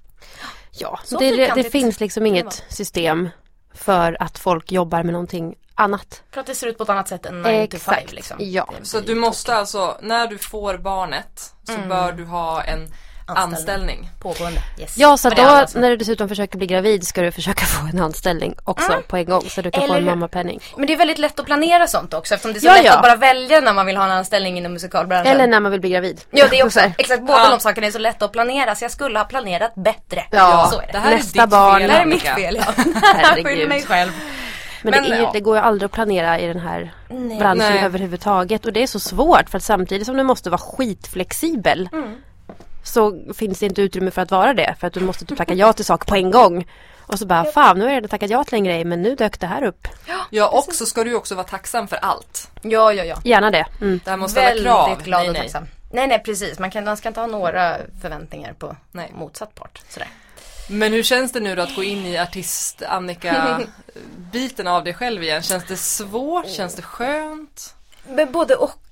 [0.71, 3.29] Ja, det, det, finns liksom inget system
[3.75, 6.23] för att folk jobbar med någonting annat.
[6.31, 8.37] För att det ser ut på ett annat sätt än 9 to 5 liksom.
[8.41, 8.69] Ja.
[8.83, 11.89] Så du måste alltså, när du får barnet så mm.
[11.89, 12.89] bör du ha en
[13.37, 14.11] anställning.
[14.21, 14.61] Pågående.
[14.79, 14.95] Yes.
[14.99, 15.79] Ja så då alltså.
[15.79, 19.03] när du dessutom försöker bli gravid ska du försöka få en anställning också mm.
[19.09, 20.61] på en gång så du kan Eller få en mammapenning.
[20.77, 22.85] Men det är väldigt lätt att planera sånt också eftersom det är så ja, lätt
[22.85, 22.95] ja.
[22.95, 25.33] att bara välja när man vill ha en anställning inom musikalbranschen.
[25.33, 26.21] Eller när man vill bli gravid.
[26.31, 27.51] Ja det är också, exakt båda ja.
[27.51, 30.25] de sakerna är så lätta att planera så jag skulle ha planerat bättre.
[30.31, 30.93] Ja, så är det.
[30.93, 31.79] det här Nästa är ditt barn.
[31.79, 32.83] Fel, det här är mitt fel ja.
[33.15, 33.69] Herregud.
[33.69, 34.11] mig själv.
[34.83, 35.31] Men, men det, är, ja.
[35.33, 37.85] det, går ju aldrig att planera i den här nej, branschen nej.
[37.85, 38.67] överhuvudtaget.
[38.67, 42.15] Och det är så svårt för att samtidigt som du måste vara skitflexibel mm
[42.89, 44.75] så finns det inte utrymme för att vara det.
[44.81, 46.67] För att du måste typ tacka ja till saker på en gång.
[46.99, 49.41] Och så bara, fan nu är det tackat ja till en grej men nu dök
[49.41, 49.89] det här upp.
[50.31, 52.51] Ja och så ska du också vara tacksam för allt.
[52.63, 53.17] Ja, ja, ja.
[53.25, 53.67] Gärna det.
[53.81, 54.01] Mm.
[54.05, 54.89] Det här måste ställa krav.
[54.89, 55.67] Väldigt glad nej, och tacksam.
[55.93, 56.59] Nej, nej precis.
[56.59, 59.13] Man, kan, man ska inte ha några förväntningar på nej.
[59.15, 59.83] motsatt part.
[59.89, 60.09] Sådär.
[60.71, 63.61] Men hur känns det nu då att gå in i artist Annika
[64.33, 65.43] biten av dig själv igen?
[65.43, 66.49] Känns det svårt?
[66.49, 67.75] Känns det skönt?
[68.07, 68.88] Men både och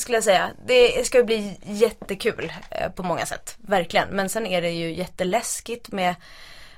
[0.00, 0.50] skulle jag säga.
[0.66, 3.56] Det ska bli jättekul eh, på många sätt.
[3.58, 4.08] Verkligen.
[4.08, 6.14] Men sen är det ju jätteläskigt med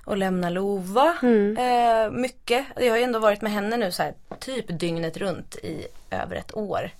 [0.07, 1.17] att lämna Lova.
[1.23, 1.57] Mm.
[1.57, 2.67] Eh, mycket.
[2.77, 6.37] Jag har ju ändå varit med henne nu så här, typ dygnet runt i över
[6.37, 6.91] ett år.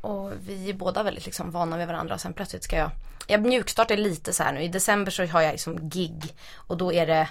[0.00, 2.18] Och vi är båda väldigt liksom vana vid varandra.
[2.18, 2.90] Sen plötsligt ska jag
[3.26, 4.62] Jag mjukstartar lite så här nu.
[4.62, 6.34] I december så har jag liksom gig.
[6.54, 7.28] Och då är det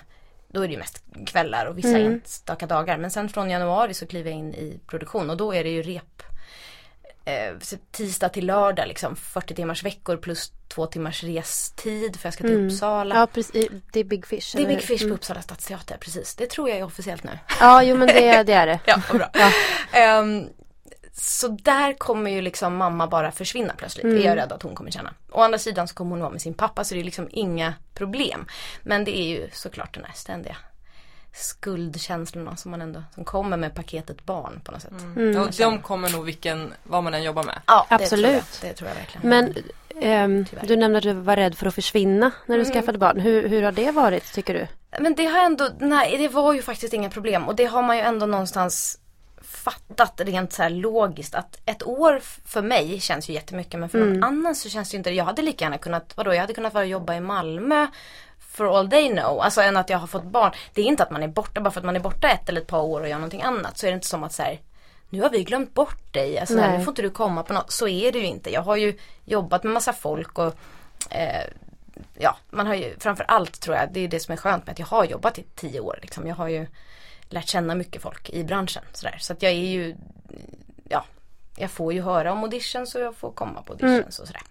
[0.48, 2.14] då är det ju mest kvällar och vissa mm.
[2.14, 2.98] enstaka dagar.
[2.98, 5.82] Men sen från januari så kliver jag in i produktion och då är det ju
[5.82, 6.24] rep
[7.32, 12.44] eh, tisdag till lördag liksom 40 timmars veckor plus två timmars restid för jag ska
[12.44, 12.68] till mm.
[12.68, 13.16] Uppsala.
[13.16, 14.56] Ja precis, det är Big Fish.
[14.56, 15.10] Det är Big Fish mm.
[15.10, 16.36] på Uppsala stadsteater, precis.
[16.36, 17.40] Det tror jag är officiellt nu.
[17.60, 18.80] Ja, jo men det, det är det.
[18.86, 19.30] ja, bra.
[19.34, 20.20] Ja.
[20.20, 20.50] Um,
[21.14, 24.04] så där kommer ju liksom mamma bara försvinna plötsligt.
[24.04, 25.14] Det är jag rädd att hon kommer känna.
[25.32, 27.74] Å andra sidan så kommer hon vara med sin pappa så det är liksom inga
[27.94, 28.46] problem.
[28.84, 30.58] Men det är ju såklart den här ständiga
[31.34, 34.94] skuldkänslorna som man ändå, som kommer med paketet barn på något sätt.
[35.38, 37.62] Och de kommer nog vilken, vad man än jobbar med.
[37.68, 38.24] Ja, det Absolut.
[38.24, 39.30] tror jag, det tror jag verkligen.
[39.30, 39.54] Men
[40.02, 43.20] ehm, du nämnde att du var rädd för att försvinna när du skaffade barn.
[43.20, 44.68] Hur, hur har det varit tycker du?
[45.00, 47.98] Men det har ändå, nej det var ju faktiskt inga problem och det har man
[47.98, 48.98] ju ändå någonstans
[49.42, 54.00] fattat rent så här logiskt att ett år för mig känns ju jättemycket men för
[54.00, 56.54] någon annan så känns det ju inte Jag hade lika gärna kunnat, vadå jag hade
[56.54, 57.88] kunnat vara och jobba i Malmö
[58.52, 60.52] for all they know, alltså än att jag har fått barn.
[60.74, 62.62] Det är inte att man är borta bara för att man är borta ett eller
[62.62, 64.60] ett par år och gör någonting annat så är det inte som att så här,
[65.10, 67.72] nu har vi glömt bort dig, alltså, nu får inte du komma på något.
[67.72, 68.52] Så är det ju inte.
[68.52, 70.56] Jag har ju jobbat med massa folk och
[71.10, 71.44] eh,
[72.18, 74.74] ja, man har ju framför allt tror jag, det är det som är skönt med
[74.74, 76.00] att jag har jobbat i tio år.
[76.02, 76.28] Liksom.
[76.28, 76.68] Jag har ju
[77.30, 78.84] lärt känna mycket folk i branschen.
[78.94, 79.18] Sådär.
[79.20, 79.96] Så att jag är ju,
[80.90, 81.06] ja,
[81.58, 84.42] jag får ju höra om auditions och jag får komma på auditions och sådär.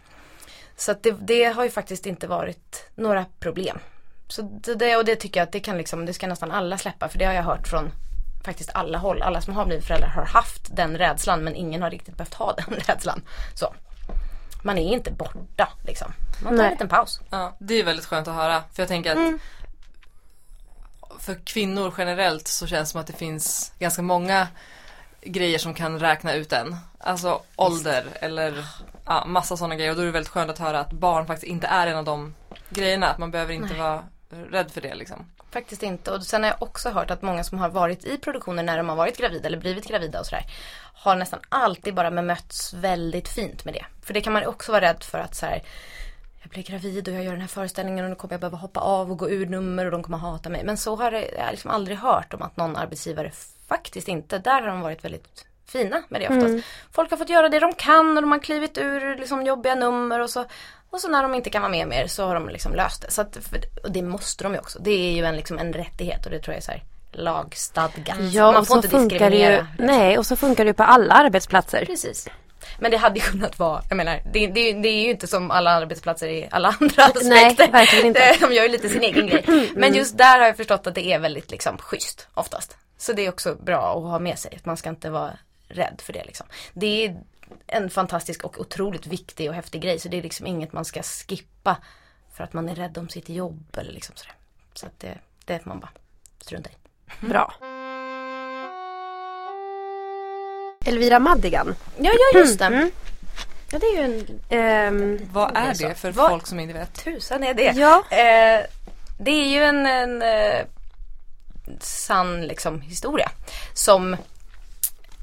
[0.81, 3.79] Så att det, det har ju faktiskt inte varit några problem.
[4.29, 4.43] Så
[4.77, 7.19] det- och det tycker jag att det kan liksom, det ska nästan alla släppa för
[7.19, 7.91] det har jag hört från
[8.45, 9.23] faktiskt alla håll.
[9.23, 12.53] Alla som har blivit föräldrar har haft den rädslan men ingen har riktigt behövt ha
[12.67, 13.23] den rädslan.
[13.55, 13.75] Så.
[14.63, 16.13] Man är inte borta liksom.
[16.43, 16.67] Man tar Nej.
[16.67, 17.21] en liten paus.
[17.31, 18.63] Ja, det är väldigt skönt att höra.
[18.73, 19.41] För jag tänker att
[21.19, 24.49] för kvinnor generellt så känns det som att det finns ganska många
[25.23, 26.77] grejer som kan räkna ut en.
[26.99, 28.65] Alltså ålder eller
[29.11, 29.91] ja, massa sådana grejer.
[29.91, 32.05] Och då är det väldigt skönt att höra att barn faktiskt inte är en av
[32.05, 32.35] de
[32.69, 33.09] grejerna.
[33.09, 33.79] Att man behöver inte Nej.
[33.79, 35.27] vara rädd för det liksom.
[35.51, 36.11] Faktiskt inte.
[36.13, 38.89] Och sen har jag också hört att många som har varit i produktioner när de
[38.89, 40.45] har varit gravida eller blivit gravida och sådär.
[40.95, 43.85] Har nästan alltid bara bemötts väldigt fint med det.
[44.03, 45.63] För det kan man också vara rädd för att så här.
[46.43, 48.81] Jag blir gravid och jag gör den här föreställningen och nu kommer jag behöva hoppa
[48.81, 50.65] av och gå ur nummer och de kommer hata mig.
[50.65, 53.33] Men så har jag liksom aldrig hört om att någon arbetsgivare
[53.69, 56.67] faktiskt inte, där har de varit väldigt fina med det oftast.
[56.93, 60.21] Folk har fått göra det de kan och de har klivit ur liksom jobbiga nummer
[60.21, 60.45] och så
[60.91, 63.11] och så när de inte kan vara med mer så har de liksom löst det.
[63.11, 63.39] Så att,
[63.85, 64.79] och det måste de ju också.
[64.79, 68.17] Det är ju en, liksom en rättighet och det tror jag är så här lagstadgat.
[68.33, 69.67] Ja, Man får inte det ju, diskriminera.
[69.71, 69.87] liksom.
[69.87, 71.85] nej, och så funkar det ju på alla arbetsplatser.
[71.87, 72.29] Precis.
[72.79, 75.51] Men det hade ju kunnat vara, jag menar, det, det, det är ju inte som
[75.51, 77.29] alla arbetsplatser i alla andra aspekter.
[77.29, 78.37] Nej, verkligen inte.
[78.41, 79.71] De gör ju lite sin egen grej.
[79.75, 82.77] Men just där har jag förstått att det är väldigt liksom schysst oftast.
[82.99, 85.31] Så det är också bra att ha med sig, att man ska inte vara
[85.71, 86.47] rädd för det liksom.
[86.73, 87.17] Det är
[87.67, 91.03] en fantastisk och otroligt viktig och häftig grej så det är liksom inget man ska
[91.03, 91.77] skippa
[92.35, 94.35] för att man är rädd om sitt jobb eller liksom sådär.
[94.75, 95.91] Så att det, det får man bara
[96.41, 97.27] strunta i.
[97.27, 97.55] Bra.
[100.85, 101.75] Elvira Madigan.
[101.99, 102.65] Ja, ja just det.
[102.65, 102.91] Mm.
[103.73, 107.05] Ja, det är ju en Ehm, Vad är det för Vad- folk som inte vet?
[107.05, 107.73] tusan är det?
[107.77, 108.05] Ja.
[108.11, 108.65] Eh,
[109.19, 110.67] det är ju en, en eh,
[111.81, 113.31] sann liksom, historia
[113.75, 114.17] som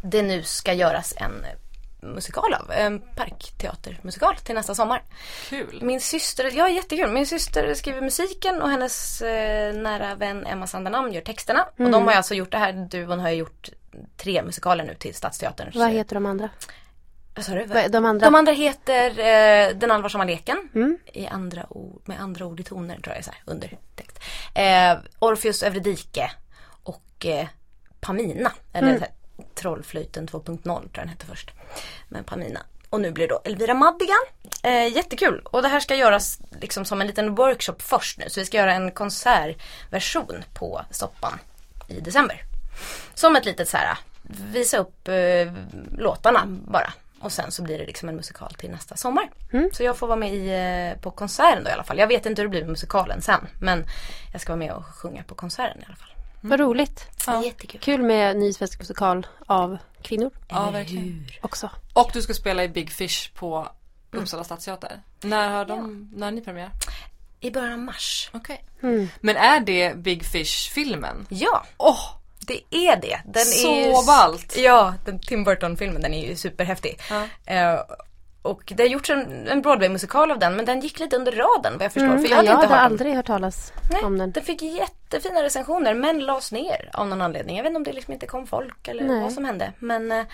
[0.09, 1.45] det nu ska göras en
[2.01, 2.71] musikal av.
[2.71, 5.03] En parkteatermusikal till nästa sommar.
[5.49, 5.79] Kul.
[5.81, 7.11] Min syster, ja jättekul.
[7.11, 11.61] Min syster skriver musiken och hennes eh, nära vän Emma Sandanam gör texterna.
[11.77, 13.69] Och de har ju alltså gjort det här, duon har ju gjort
[14.17, 15.75] tre musikaler nu till Stadsteaterns.
[15.75, 16.49] vad heter de andra?
[17.35, 17.65] Vad sa du?
[17.65, 18.25] Vad- De andra?
[18.25, 20.69] De andra heter eh, Den allvarsamma leken.
[20.75, 20.97] Mm.
[21.05, 24.19] I andra ord, med andra ord i toner tror jag är så här, undertext.
[24.55, 26.31] Eh, Orpheus Eurydike
[26.83, 27.47] och eh,
[27.99, 28.51] Pamina.
[28.73, 29.03] Eller Mm.
[29.55, 31.51] Trollflöjten 2.0 tror jag den hette först.
[32.09, 32.59] Men Pamina.
[32.89, 34.25] Och nu blir det då Elvira Madigan.
[34.63, 35.41] Eh, jättekul.
[35.45, 38.25] Och det här ska göras liksom som en liten workshop först nu.
[38.29, 41.39] Så vi ska göra en konsertversion på Stoppan
[41.87, 42.41] i december.
[43.13, 43.97] Som ett litet så här,
[44.51, 45.53] visa upp eh,
[45.97, 46.93] låtarna bara.
[47.19, 49.29] Och sen så blir det liksom en musikal till nästa sommar.
[49.73, 51.99] Så jag får vara med i, eh, på konserten då i alla fall.
[51.99, 53.47] Jag vet inte hur det blir med musikalen sen.
[53.61, 53.85] Men
[54.31, 56.16] jag ska vara med och sjunga på konserten i alla fall.
[56.41, 57.05] Vad roligt.
[57.27, 57.43] Ja.
[57.43, 57.79] Jättekul.
[57.81, 61.27] Kul med ny svensk musikal av kvinnor Ja, verkligen.
[61.41, 61.69] också.
[61.93, 63.67] Och du ska spela i Big Fish på
[64.11, 65.01] Uppsala stadsteater.
[65.21, 66.69] När har de, när har ni premiär?
[67.39, 68.29] I början av mars.
[68.33, 68.63] Okej.
[68.83, 69.07] Mm.
[69.19, 71.25] Men är det Big Fish-filmen?
[71.29, 71.99] Ja, Åh!
[72.39, 73.21] det är det.
[73.25, 74.57] Den Så är ju, ballt.
[74.57, 76.99] Ja, den Tim Burton-filmen den är ju superhäftig.
[77.09, 77.27] Ja.
[77.53, 77.79] Eh,
[78.47, 81.73] och det har gjorts en, en Broadway-musikal av den men den gick lite under radarn
[81.73, 82.07] vad jag förstår.
[82.07, 84.31] Mm, för jag, jag hade inte hade aldrig hört talas Nej, om den.
[84.31, 87.57] den fick jättefina recensioner men lades ner av någon anledning.
[87.57, 89.21] Jag vet inte om det liksom inte kom folk eller Nej.
[89.21, 89.73] vad som hände.
[89.79, 90.25] Men eh,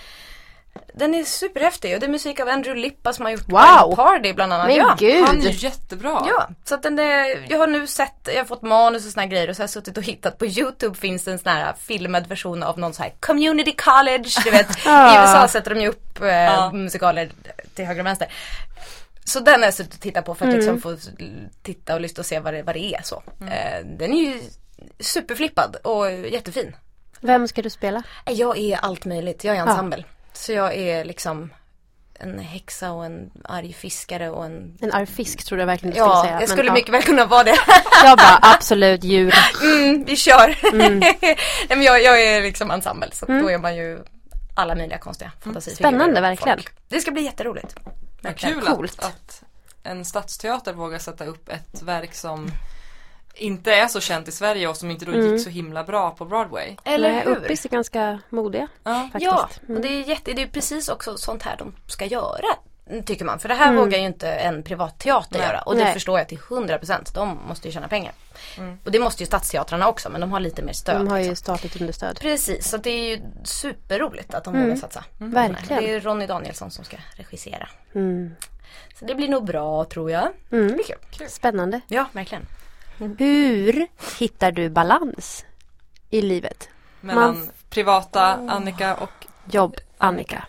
[0.94, 3.96] den är superhäftig och det är musik av Andrew Lippa som har gjort Wow!
[3.96, 4.68] Party bland annat.
[4.68, 4.96] Men ja.
[5.00, 5.26] gud!
[5.26, 6.26] Han är jättebra.
[6.30, 9.22] Ja, så att den är, jag har nu sett, jag har fått manus och såna
[9.22, 11.52] här grejer och så har jag suttit och hittat på YouTube finns det en sån
[11.52, 14.70] här filmad version av någon sån här community college, du vet.
[14.86, 14.90] I.
[15.20, 16.72] USA sätter de ju upp eh, Ja.
[16.72, 17.30] musikaler
[17.76, 18.28] till höger och vänster.
[19.26, 20.58] Så den har jag suttit och tittat på för att Mm.
[20.66, 20.98] liksom få
[21.64, 23.24] titta och lyssna och se vad det, vad det är så.
[23.42, 24.40] Eh, den är ju
[25.00, 26.76] superflippad och jättefin.
[27.22, 28.04] Vem ska du spela?
[28.26, 30.04] Jag är allt möjligt, jag är ensemble.
[30.34, 31.50] Så jag är liksom
[32.20, 35.96] en häxa och en arg fiskare och en En arg fisk tror jag verkligen du
[36.00, 36.34] skulle Ja, säga.
[36.34, 36.74] jag men skulle ja.
[36.74, 37.56] mycket väl kunna vara det.
[38.04, 39.34] Jag bara absolut djur.
[39.64, 40.58] Mm, vi kör.
[40.74, 41.00] Mm.
[41.22, 41.38] Nej,
[41.70, 44.00] men jag, jag är liksom ensemble så då är man ju
[44.56, 45.90] alla möjliga konstiga fantasifigurer.
[45.90, 46.00] Mm.
[46.00, 46.58] Spännande, och verkligen.
[46.58, 46.70] folk.
[46.88, 47.76] Det ska bli jätteroligt.
[47.84, 48.62] Vad Verkligen.
[48.62, 49.44] kul att, att
[49.84, 52.48] en stadsteater vågar sätta upp ett verk som
[53.34, 55.34] inte är så känt i Sverige och som inte då Mm.
[55.34, 56.76] gick så himla bra på Broadway.
[56.84, 57.36] Eller Nej, hur?
[57.36, 59.10] Uppis är ganska modiga Ja.
[59.64, 59.76] Mm.
[59.78, 62.46] och det är, jätte, det är precis också sånt här de ska göra.
[63.06, 63.40] Tycker man.
[63.40, 63.80] För det här Mm.
[63.80, 65.48] vågar ju inte en privatteater Nej.
[65.48, 65.62] göra.
[65.62, 65.94] Och det Nej.
[65.94, 67.14] förstår jag till 100%.
[67.14, 68.14] De måste ju tjäna pengar.
[68.86, 70.96] Och det måste ju stadsteatrarna också men de har lite mer stöd.
[70.96, 71.36] De har ju liksom.
[71.44, 72.20] statligt understöd.
[72.22, 74.68] Precis, så det är ju superroligt att de Mm.
[74.68, 75.04] vågar satsa.
[75.18, 75.84] Verkligen.
[75.84, 77.70] Det är Ronny Danielsson som ska regissera.
[77.96, 78.36] Mm.
[79.00, 80.28] Så det blir nog bra tror jag.
[80.50, 80.74] Det Mm.
[80.74, 81.30] blir kul.
[81.30, 81.82] Spännande.
[81.88, 82.46] Ja, verkligen.
[82.98, 83.88] Hur
[84.20, 85.46] hittar du balans
[86.10, 86.70] i livet?
[87.02, 90.48] Mellan Man- privata Annika och Jobb, Annika.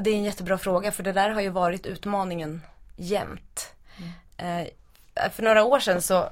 [0.00, 2.62] Det är en jättebra fråga för det där har ju varit utmaningen
[2.96, 3.74] jämt.
[4.36, 4.66] Eh,
[5.30, 6.30] för några år sedan så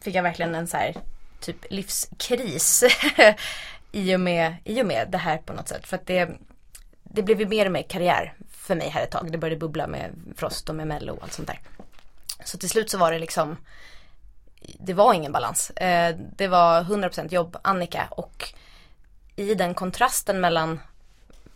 [0.00, 0.94] fick jag verkligen en så här
[1.40, 2.84] typ livskris
[3.92, 5.86] i, och med, i och med det här på något sätt.
[5.86, 6.28] För att det,
[7.02, 9.32] det blev ju mer och mer karriär för mig här ett tag.
[9.32, 11.60] Det började bubbla med Frost och med Mello och allt sånt där.
[12.44, 13.56] Så till slut så var det liksom
[14.78, 15.70] det var ingen balans.
[15.70, 18.54] Eh, det var 100% jobb, Annika och
[19.36, 20.80] i den kontrasten mellan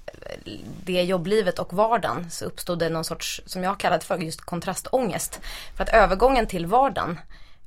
[0.07, 0.53] eh,
[0.85, 5.41] det jobblivet och vardagen så uppstod det någon sorts, som jag kallade för just kontrastångest.
[5.77, 7.19] För att övergången till vardagen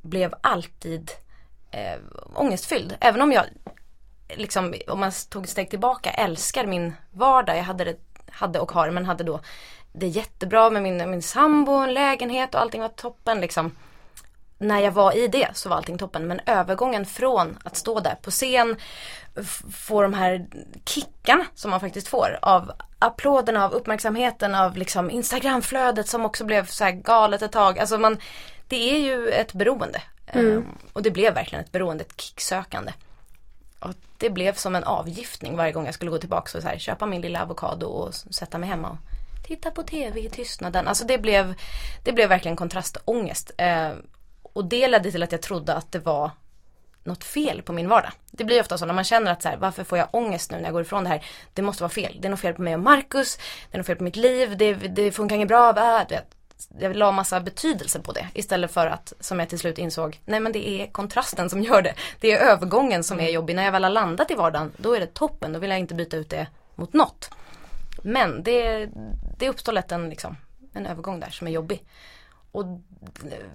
[0.01, 1.11] blev alltid
[1.71, 1.99] eh,
[2.33, 2.95] ångestfylld.
[2.99, 3.45] Även om jag,
[4.35, 7.57] liksom, om man tog ett steg tillbaka, älskar min vardag.
[7.57, 7.97] Jag hade, det,
[8.31, 9.39] hade och har, men hade då
[9.93, 13.71] det jättebra med min, min sambo, en lägenhet och allting var toppen liksom
[14.61, 16.27] när jag var i det så var allting toppen.
[16.27, 18.75] Men övergången från att stå där på scen,
[19.73, 20.47] få de här
[20.85, 26.65] kickarna som man faktiskt får av applåderna, av uppmärksamheten, av liksom Instagramflödet som också blev
[26.65, 27.79] så här galet ett tag.
[27.79, 28.17] Alltså man,
[28.67, 30.01] det är ju ett beroende.
[30.27, 32.93] Ehm, och det blev verkligen ett beroende, ett kicksökande.
[33.79, 36.77] Och det blev som en avgiftning varje gång jag skulle gå tillbaka och så här,
[36.77, 39.10] köpa min lilla avokado och sätta mig hemma och
[39.55, 40.87] titta på tv i tystnaden.
[40.87, 41.55] Alltså det blev,
[42.03, 43.51] det blev verkligen kontrastångest.
[43.57, 43.91] Eh,
[44.43, 46.31] och det ledde till att jag trodde att det var
[47.03, 48.11] något fel på min vardag.
[48.31, 50.57] Det blir ofta så när man känner att så här, varför får jag ångest nu
[50.57, 51.25] när jag går ifrån det här?
[51.53, 52.17] Det måste vara fel.
[52.21, 53.37] Det är något fel på mig och Marcus.
[53.71, 54.57] Det är något fel på mitt liv.
[54.57, 55.69] Det, det funkar inget bra.
[55.69, 56.35] Äh, du vet.
[56.79, 60.39] Jag la massa betydelse på det istället för att, som jag till slut insåg, nej
[60.39, 61.93] men det är kontrasten som gör det.
[62.19, 63.55] Det är övergången som är jobbig.
[63.55, 65.53] När jag väl har landat i vardagen, då är det toppen.
[65.53, 67.29] Då vill jag inte byta ut det mot något.
[68.03, 68.89] Men det,
[69.37, 70.37] det uppstår lätt en, liksom,
[70.73, 71.85] en övergång där som är jobbig.
[72.51, 73.47] Och eh,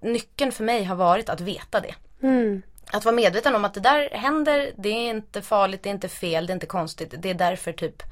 [0.00, 1.94] nyckeln för mig har varit att veta det.
[2.22, 2.62] Mm.
[2.92, 6.08] Att vara medveten om att det där händer, det är inte farligt, det är inte
[6.08, 7.14] fel, det är inte konstigt.
[7.18, 8.02] Det är därför typ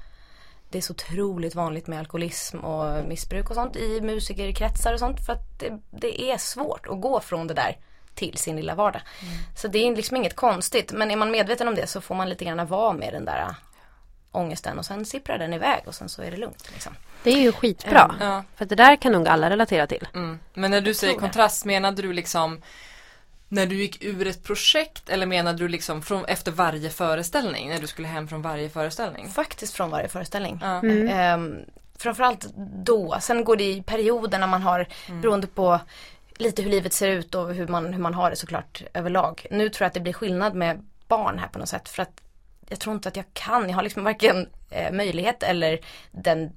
[0.70, 5.26] det är så otroligt vanligt med alkoholism och missbruk och sånt i musikerkretsar och sånt.
[5.26, 7.78] För att det, det är svårt att gå från det där
[8.14, 9.02] till sin lilla vardag.
[9.56, 10.92] Så det är liksom inget konstigt.
[10.92, 13.54] Men är man medveten om det så får man lite grann vara med den där
[14.32, 16.70] ångesten och sen sipprar den iväg och sen så är det lugnt.
[16.72, 16.94] Liksom.
[17.22, 18.14] Det är ju skitbra.
[18.20, 18.44] Ja.
[18.56, 20.08] För det där kan nog alla relatera till.
[20.14, 20.38] Mm.
[20.54, 22.62] Men när du säger kontrast, menade du liksom
[23.48, 27.68] när du gick ur ett projekt eller menade du liksom från, efter varje föreställning?
[27.68, 29.28] När du skulle hem från varje föreställning?
[29.28, 30.60] Faktiskt från varje föreställning.
[30.62, 30.82] Ja.
[30.84, 31.58] Ehm,
[31.98, 32.46] framförallt
[32.84, 33.16] då.
[33.20, 34.88] Sen går det i perioder när man har,
[35.22, 35.80] beroende på
[36.36, 39.46] lite hur livet ser ut och hur man, hur man har det såklart överlag.
[39.50, 41.88] Nu tror jag att det blir skillnad med barn här på något sätt.
[41.88, 42.20] För att
[42.68, 45.78] jag tror inte att jag kan, jag har liksom varken eh, möjlighet eller
[46.10, 46.52] den,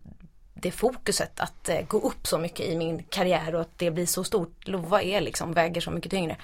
[0.53, 4.05] det fokuset att eh, gå upp så mycket i min karriär och att det blir
[4.05, 4.67] så stort.
[4.67, 6.35] Lova är liksom, väger så mycket tyngre.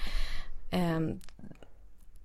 [0.72, 1.20] Ehm,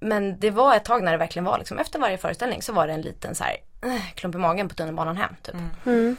[0.01, 2.87] men det var ett tag när det verkligen var liksom, efter varje föreställning så var
[2.87, 5.55] det en liten så här eh, klump i magen på tunnelbanan hem typ.
[5.87, 6.17] Mm.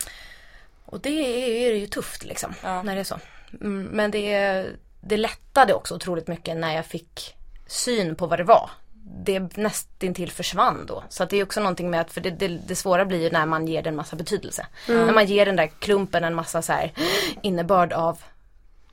[0.85, 2.83] Och det är ju tufft liksom, Ja.
[2.83, 3.19] när det är så.
[3.61, 4.65] Mm, men det,
[5.01, 7.35] det lättade också otroligt mycket när jag fick
[7.67, 8.69] syn på vad det var.
[9.03, 11.03] Det nästintill försvann då.
[11.09, 13.29] Så att det är också någonting med att, för det, det, det svåra blir ju
[13.29, 14.67] när man ger den massa betydelse.
[14.87, 16.93] När man ger den där klumpen en massa så här
[17.41, 18.19] innebörd av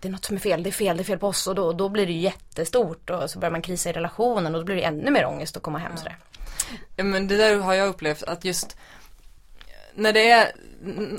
[0.00, 1.54] det är något som är fel, det är fel, det är fel på oss och
[1.54, 4.76] då, då blir det jättestort och så börjar man krisa i relationen och då blir
[4.76, 6.16] det ännu mer ångest att komma hem sådär.
[6.96, 8.76] Ja, men det där har jag upplevt att just
[9.94, 10.52] när det är,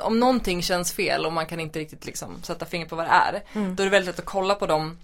[0.01, 3.09] om någonting känns fel och man kan inte riktigt liksom sätta fingret på vad det
[3.09, 3.43] är.
[3.53, 4.97] Då är det väldigt lätt att kolla på de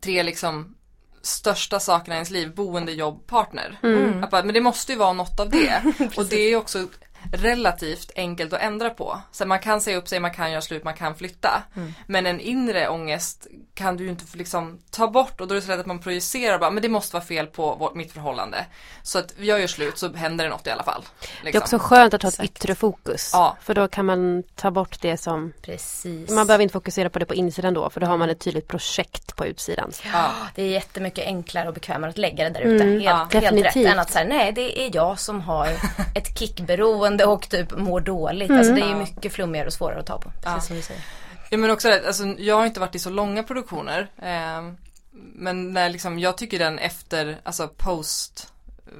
[0.00, 0.74] tre liksom
[1.22, 3.78] största sakerna i ens liv, boende, jobb, partner.
[4.24, 5.82] Att bara, men det måste ju vara något av det.
[6.16, 6.86] och det är också
[7.32, 9.20] relativt enkelt att ändra på.
[9.32, 11.62] Så man kan säga upp sig, man kan göra slut, man kan flytta.
[11.76, 11.92] Mm.
[12.06, 15.62] Men en inre ångest kan du ju inte liksom ta bort och då är det
[15.62, 18.66] så lätt att man projicerar bara, men det måste vara fel på vårt, mitt förhållande.
[19.02, 21.04] Så att jag gör slut så händer det något i alla fall.
[21.20, 21.62] Det är liksom.
[21.62, 22.50] också skönt att ha ett Exakt.
[22.50, 23.30] yttre fokus.
[23.32, 23.56] Ja.
[23.62, 26.30] För då kan man ta bort det som Precis.
[26.30, 28.68] Man behöver inte fokusera på det på insidan då för då har man ett tydligt
[28.68, 29.92] projekt på utsidan.
[30.12, 30.32] Ja.
[30.54, 32.84] Det är jättemycket enklare och bekvämare att lägga det där ute.
[32.84, 33.76] Mm, helt, ja, helt rätt.
[33.76, 35.68] Än att säga nej det är jag som har
[36.14, 38.50] ett kickberoende och typ mår dåligt.
[38.50, 38.98] Alltså det är ju Ja.
[38.98, 40.30] mycket flummigare och svårare att ta på.
[40.30, 40.60] Precis Ja.
[40.60, 41.02] som du säger.
[41.50, 44.10] Ja men också det, alltså, jag har inte varit i så långa produktioner.
[44.22, 44.72] Eh,
[45.12, 48.52] men när liksom, jag tycker den efter, alltså post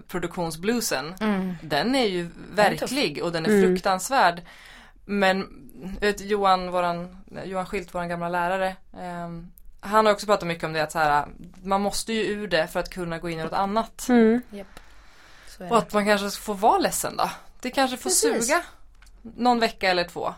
[0.08, 1.14] produktionsbluesen,
[1.62, 4.42] den är ju verklig och den är fruktansvärd.
[5.04, 5.46] Men
[6.00, 9.28] vet, Johan, våran, Johan Schilt, våran gamla lärare, eh,
[9.80, 11.26] han har också pratat mycket om det att så här,
[11.62, 14.08] man måste ju ur det för att kunna gå in i något annat.
[14.08, 14.42] Mm.
[15.48, 15.82] Så är Och det.
[15.82, 17.30] att man kanske får vara ledsen då.
[17.62, 18.46] Det kanske får Precis.
[18.46, 18.62] suga
[19.22, 20.34] någon vecka eller två.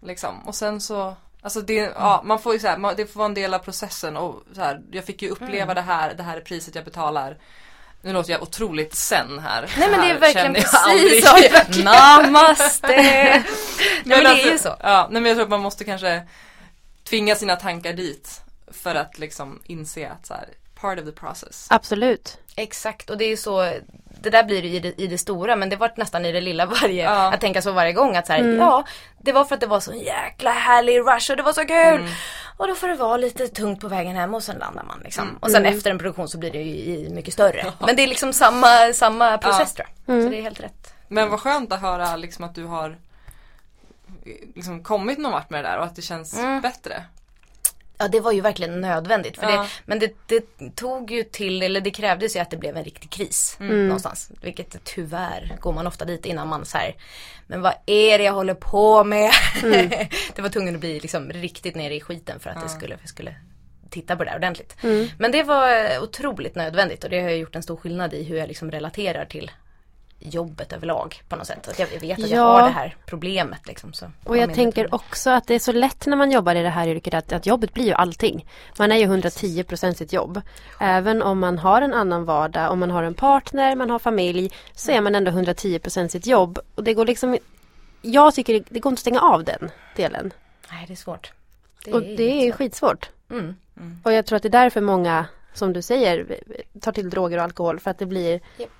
[0.00, 0.48] Liksom.
[0.48, 3.28] Och sen så, alltså det, ja, man får ju så här, man, det får vara
[3.28, 6.36] en del av processen och så här, jag fick ju uppleva det här, det här
[6.36, 7.38] är priset jag betalar.
[8.04, 9.70] Nu låter jag otroligt sen här.
[9.78, 11.24] Nej men det är verkligen precis
[11.74, 11.82] så.
[11.82, 12.86] Namaste.
[12.88, 13.44] Nej
[14.04, 14.76] men det är ju alltså, så.
[14.80, 16.22] Ja, nej, men jag tror att man måste kanske
[17.04, 18.40] tvinga sina tankar dit.
[18.72, 21.66] För att liksom inse att så här, part of the process.
[21.70, 22.38] Absolut.
[22.56, 23.74] Exakt och det är ju så
[24.22, 26.40] Det där blir det i det, i det stora men det var nästan i det
[26.40, 27.32] lilla varje Ja.
[27.34, 28.84] Att tänka så varje gång att så här, ja
[29.18, 32.00] Det var för att det var så jäkla härlig rush och det var så kul
[32.00, 32.08] Mm.
[32.56, 35.24] Och då får det vara lite tungt på vägen hem och sen landar man liksom
[35.24, 35.36] Mm.
[35.40, 38.06] Och sen efter en produktion så blir det ju i- mycket större Men det är
[38.06, 41.80] liksom samma, samma process tror jag Så det är helt rätt Men vad skönt att
[41.80, 42.96] höra liksom att du har
[44.54, 46.60] liksom kommit någon vart med det där och att det känns Mm.
[46.60, 47.02] bättre.
[48.02, 49.36] Ja det var ju verkligen nödvändigt.
[49.38, 49.62] För Ja.
[49.62, 52.84] det, men det, det tog ju till, eller det krävdes ju att det blev en
[52.84, 54.30] riktig kris någonstans.
[54.40, 56.94] Vilket tyvärr går man ofta dit innan man så här,
[57.46, 59.30] men vad är det jag håller på med?
[60.34, 63.02] det var tvungen att bli liksom riktigt nere i skiten för att det skulle, för
[63.02, 63.34] jag skulle
[63.90, 64.76] titta på det där ordentligt.
[65.18, 68.36] Men det var otroligt nödvändigt och det har ju gjort en stor skillnad i hur
[68.36, 69.50] jag liksom relaterar till
[70.24, 71.68] jobbet överlag på något sätt.
[71.68, 72.52] Att jag vet att jag Ja.
[72.52, 73.92] har det här problemet liksom.
[73.92, 76.68] Så Och jag tänker också att det är så lätt när man jobbar i det
[76.68, 78.46] här yrket att, att jobbet blir ju allting.
[78.78, 80.40] Man är ju 110 procent sitt jobb.
[80.80, 84.50] Även om man har en annan vardag, om man har en partner, man har familj,
[84.74, 86.58] så är man ändå 110 procent sitt jobb.
[86.74, 87.38] Och det går liksom
[88.02, 90.32] Jag tycker det, det går inte att stänga av den delen.
[90.70, 91.32] Nej det är svårt.
[91.84, 93.10] Det Och det är ju skitsvårt.
[93.30, 93.54] Mm.
[94.02, 96.36] Och jag tror att det är därför många, som du säger,
[96.80, 97.80] tar till droger och alkohol.
[97.80, 98.70] För att det blir Japp.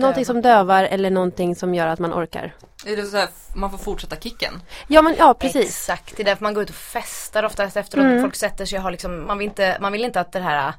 [0.00, 2.54] Någonting som dövar eller någonting som gör att man orkar.
[2.86, 4.62] Är det så här, man får fortsätta kicken?
[4.88, 5.64] Ja men ja precis.
[5.66, 8.04] Exakt, det är därför man går ut och festar oftast efteråt.
[8.04, 8.20] Mm.
[8.22, 10.72] Folk sätter sig och har liksom, man vill inte, man vill inte att det här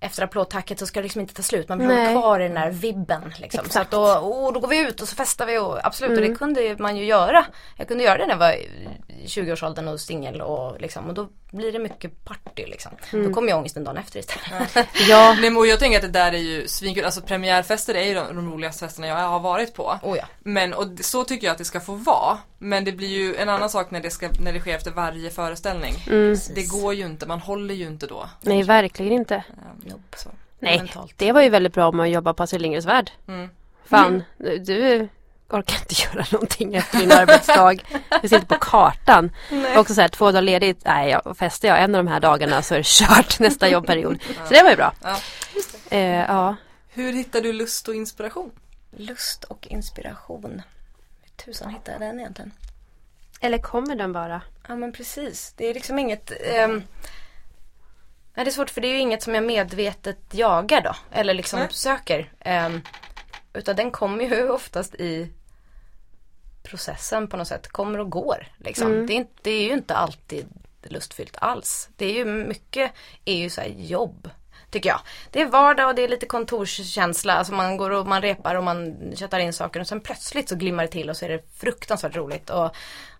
[0.00, 1.68] efter applådtacket så ska det liksom inte ta slut.
[1.68, 3.34] Man hålla kvar i den här vibben.
[3.38, 3.60] Liksom.
[3.60, 3.84] Så Exakt.
[3.86, 6.32] att då, åh, då går vi ut och så festar vi och absolut och Mm.
[6.32, 7.44] det kunde ju man ju göra.
[7.76, 8.54] Jag kunde göra det när jag var
[9.26, 12.92] 20-årsåldern och singel och liksom och då blir det mycket party liksom.
[13.12, 13.26] Mm.
[13.28, 14.88] Då kommer ju ångesten dagen efter istället.
[15.08, 18.04] Ja, Nej, men och jag tänker att det där är ju svinkul, alltså premiärfester är
[18.04, 19.98] ju de, de roligaste festerna jag har varit på.
[20.02, 20.24] oh ja.
[20.38, 22.38] Men och så tycker jag att det ska få vara.
[22.58, 25.30] Men det blir ju en annan sak när det, ska, när det sker efter varje
[25.30, 25.94] föreställning.
[26.06, 26.36] mm.
[26.54, 28.28] Det går ju inte, man håller ju inte då.
[28.40, 29.34] nej verkligen inte.
[29.34, 30.16] Um, Nope.
[30.16, 30.28] så.
[30.58, 31.14] Nej, Mentalt.
[31.16, 33.10] det var ju väldigt bra om att jobba på Astrid Lindgrens Värld.
[33.28, 33.48] Mm.
[33.84, 35.08] Fan, du
[35.58, 37.74] orkar inte göra någonting efter din arbetsdag.
[38.22, 39.30] Du sitter på kartan.
[39.74, 42.20] Och också så här, två dagar ledigt, nej, jag, festar jag en av de här
[42.20, 44.22] dagarna så är det kört nästa jobbperiod.
[44.48, 44.92] Så det var ju bra.
[45.02, 45.16] Ja.
[45.90, 46.56] Eh, ja.
[46.88, 48.50] Hur hittar du lust och inspiration?
[48.90, 50.62] Lust och inspiration.
[51.22, 52.52] Hur tusan hittar jag den egentligen?
[53.40, 54.40] Eller kommer den bara?
[54.68, 55.54] Ja men precis.
[55.56, 56.82] Det är liksom inget ehm,
[58.34, 60.96] Nej det är svårt för det är ju inget som jag medvetet jagar då.
[61.12, 61.68] Eller liksom Nej.
[61.70, 62.32] söker.
[62.44, 62.82] Um,
[63.52, 65.30] utan den kommer ju oftast i
[66.64, 67.68] processen på något sätt.
[67.68, 69.06] Kommer och går liksom.
[69.06, 70.46] Det, är inte, det är ju inte alltid
[70.82, 71.88] lustfyllt alls.
[71.96, 72.92] Det är ju mycket,
[73.24, 74.30] är ju så här jobb.
[74.74, 75.00] Tycker jag.
[75.30, 77.34] Det är vardag och det är lite kontorskänsla.
[77.34, 80.56] Alltså man går och man repar och man köttar in saker och sen plötsligt så
[80.56, 82.50] glimmar det till och så är det fruktansvärt roligt.
[82.50, 82.70] Och,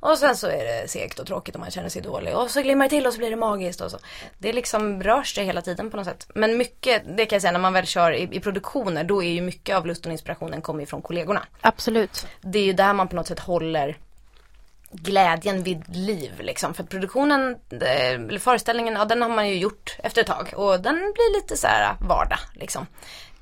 [0.01, 2.37] och sen så är det segt och tråkigt och man känner sig dålig.
[2.37, 3.99] Och så glimmar det till och så blir det magiskt och så.
[4.39, 6.27] Det liksom rör sig hela tiden på något sätt.
[6.35, 9.31] Men mycket, det kan jag säga när man väl kör i, i produktioner, då är
[9.31, 11.43] ju mycket av lusten och inspirationen kommer ifrån kollegorna.
[11.61, 12.27] Absolut.
[12.41, 13.97] Det är ju där man på något sätt håller
[15.03, 16.75] glädjen vid liv liksom.
[16.75, 20.53] För produktionen, eh, eller föreställningen, ja den har man ju gjort efter ett tag.
[20.57, 22.87] Och den blir lite så här vardag liksom.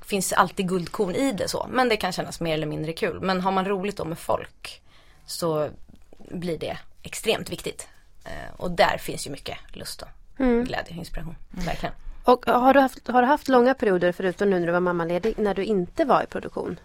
[0.05, 1.67] Finns alltid guldkorn i det så.
[1.71, 3.21] Men det kan kännas mer eller mindre kul.
[3.21, 4.81] Men har man roligt då med folk
[5.25, 5.69] så
[6.17, 7.87] blir det extremt viktigt.
[8.25, 10.07] Eh, Och där finns ju mycket lust och
[10.65, 11.35] glädje och inspiration.
[11.49, 11.95] Verkligen.
[12.23, 15.33] Och har du, haft, har du haft långa perioder förutom nu när du var mammaledig
[15.37, 16.79] när du inte var i produktion?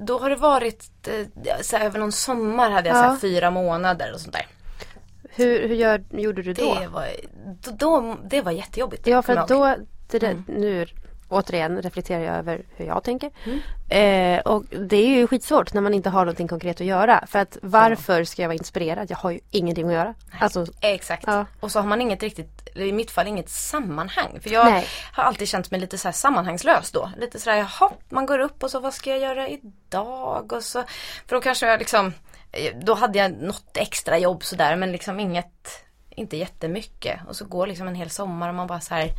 [0.00, 3.02] Då har det varit, eh, så här, över någon sommar hade jag Ja.
[3.02, 4.46] så här, fyra månader och sånt där.
[5.30, 6.74] Hur, hur gör, gjorde du då?
[6.80, 7.08] Det var,
[7.62, 9.06] då, då, det var jättejobbigt.
[9.06, 9.76] Ja för då,
[10.10, 10.44] det där, Mm.
[10.48, 10.86] nu
[11.28, 13.30] återigen reflekterar jag över hur jag tänker.
[13.88, 17.24] Eh, och det är ju skitsvårt när man inte har någonting konkret att göra.
[17.26, 19.10] För att varför ska jag vara inspirerad?
[19.10, 20.14] Jag har ju ingenting att göra.
[20.40, 21.24] Alltså, Exakt.
[21.26, 21.46] Ja.
[21.60, 24.38] Och så har man inget riktigt, i mitt fall inget sammanhang.
[24.40, 24.86] För jag Nej.
[25.12, 27.10] har alltid känt mig lite så här sammanhangslös då.
[27.18, 30.52] Lite sådär, jaha, man går upp och så vad ska jag göra idag?
[30.52, 30.84] Och så,
[31.26, 32.12] för då kanske jag liksom,
[32.52, 37.20] eh, då hade jag något extra jobb sådär men liksom inget, inte jättemycket.
[37.28, 39.10] Och så går liksom en hel sommar och man bara så här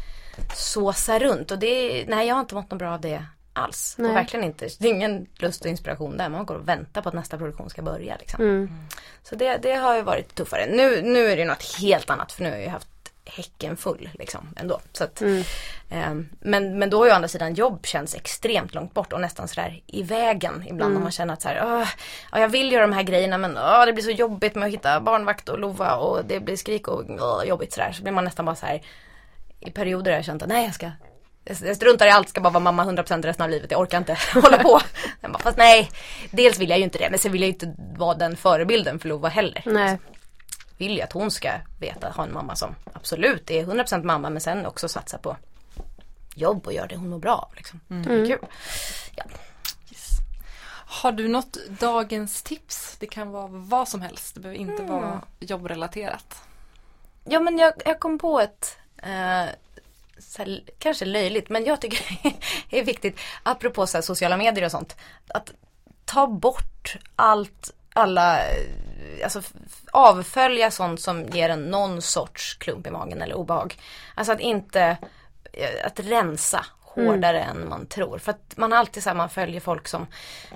[0.55, 1.51] såsar runt.
[1.51, 3.95] Och det, nej jag har inte mått något bra av det alls.
[3.97, 4.09] Nej.
[4.09, 6.29] Och verkligen inte, det är ingen lust och inspiration där.
[6.29, 8.41] Man går och väntar på att nästa produktion ska börja liksom.
[8.43, 8.69] mm.
[9.23, 10.65] Så det, det har ju varit tuffare.
[10.71, 12.87] Nu, nu är det något helt annat för nu har jag haft
[13.25, 14.79] häcken full liksom ändå.
[14.93, 15.43] Så att, Mm.
[15.89, 19.21] ehm, men, men då har ju å andra sidan jobb känns extremt långt bort och
[19.21, 21.87] nästan sådär i vägen ibland när man känner att så här, "Åh,
[22.31, 24.73] ja, jag vill göra de här grejerna men åh, det blir så jobbigt med att
[24.73, 27.91] hitta barnvakt och lova och det blir skrik och åh, jobbigt sådär.
[27.91, 28.81] Så blir man nästan bara så här
[29.59, 30.91] i perioder har jag känt att nej jag ska
[31.43, 33.71] jag struntar i allt, ska bara vara mamma 100% resten av livet.
[33.71, 34.81] Jag orkar inte hålla på.
[35.21, 35.89] Jag bara, fast nej,
[36.31, 37.09] dels vill jag ju inte det.
[37.09, 39.99] Men sen vill jag ju inte vara den förebilden för Lova heller Nej.
[40.77, 44.41] vill ju att hon ska veta, ha en mamma som absolut är 100% mamma men
[44.41, 45.37] sen också satsa på
[46.35, 47.55] jobb och göra det hon mår bra av.
[47.55, 47.79] Liksom.
[47.87, 48.45] Det är kul.
[49.15, 49.23] Ja.
[50.91, 52.97] Har du något dagens tips?
[52.99, 54.35] Det kan vara vad som helst.
[54.35, 56.41] Det behöver inte vara jobbrelaterat.
[57.23, 59.49] ja men jag, jag kom på ett eh,
[60.37, 62.19] här, kanske löjligt men jag tycker
[62.69, 64.95] det är viktigt apropå så här, sociala medier och sånt.
[65.27, 65.53] Att
[66.05, 69.41] ta bort allt, alla, eh, alltså
[69.91, 73.75] avfölja sånt som ger en någon sorts klump i magen eller obehag.
[74.15, 74.97] Alltså att inte,
[75.53, 78.17] eh, att rensa hårdare än man tror.
[78.17, 80.07] För att man alltid så här, man följer folk som,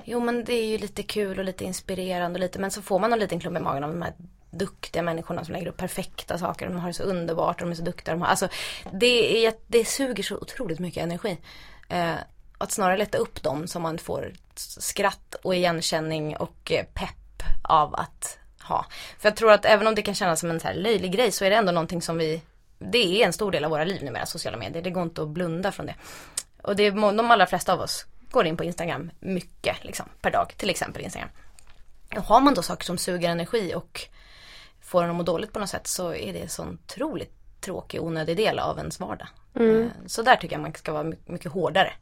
[0.04, 3.00] jo men det är ju lite kul och lite inspirerande och lite, men så får
[3.00, 4.14] man en liten klump i magen av de här
[4.54, 6.66] duktiga människorna som lägger upp perfekta saker.
[6.66, 8.14] De har det så underbart och de är så duktiga.
[8.14, 8.48] De har, alltså,
[8.92, 11.38] det, är, det suger så otroligt mycket energi.
[11.90, 12.16] Eh,
[12.58, 17.96] att snarare lätta upp dem som man får skratt och igenkänning och eh, pepp av
[17.96, 18.86] att ha.
[19.20, 21.32] För jag tror att även om det kan kännas som en så här löjlig grej
[21.32, 22.42] så är det ändå någonting som vi
[22.92, 24.84] det är en stor del av våra liv numera, sociala medier.
[24.84, 25.96] Det går inte att blunda från det.
[26.62, 30.32] Och det är, de allra flesta av oss går in på Instagram mycket liksom, per
[30.32, 31.30] dag, till exempel Instagram.
[32.16, 34.02] Och har man då saker som suger energi och
[34.94, 37.32] får en att må dåligt på något sätt så är det en sån otroligt
[37.62, 39.28] tråkig onödig del av ens vardag.
[39.60, 41.94] Eh, Så där tycker jag man ska vara my- mycket hårdare.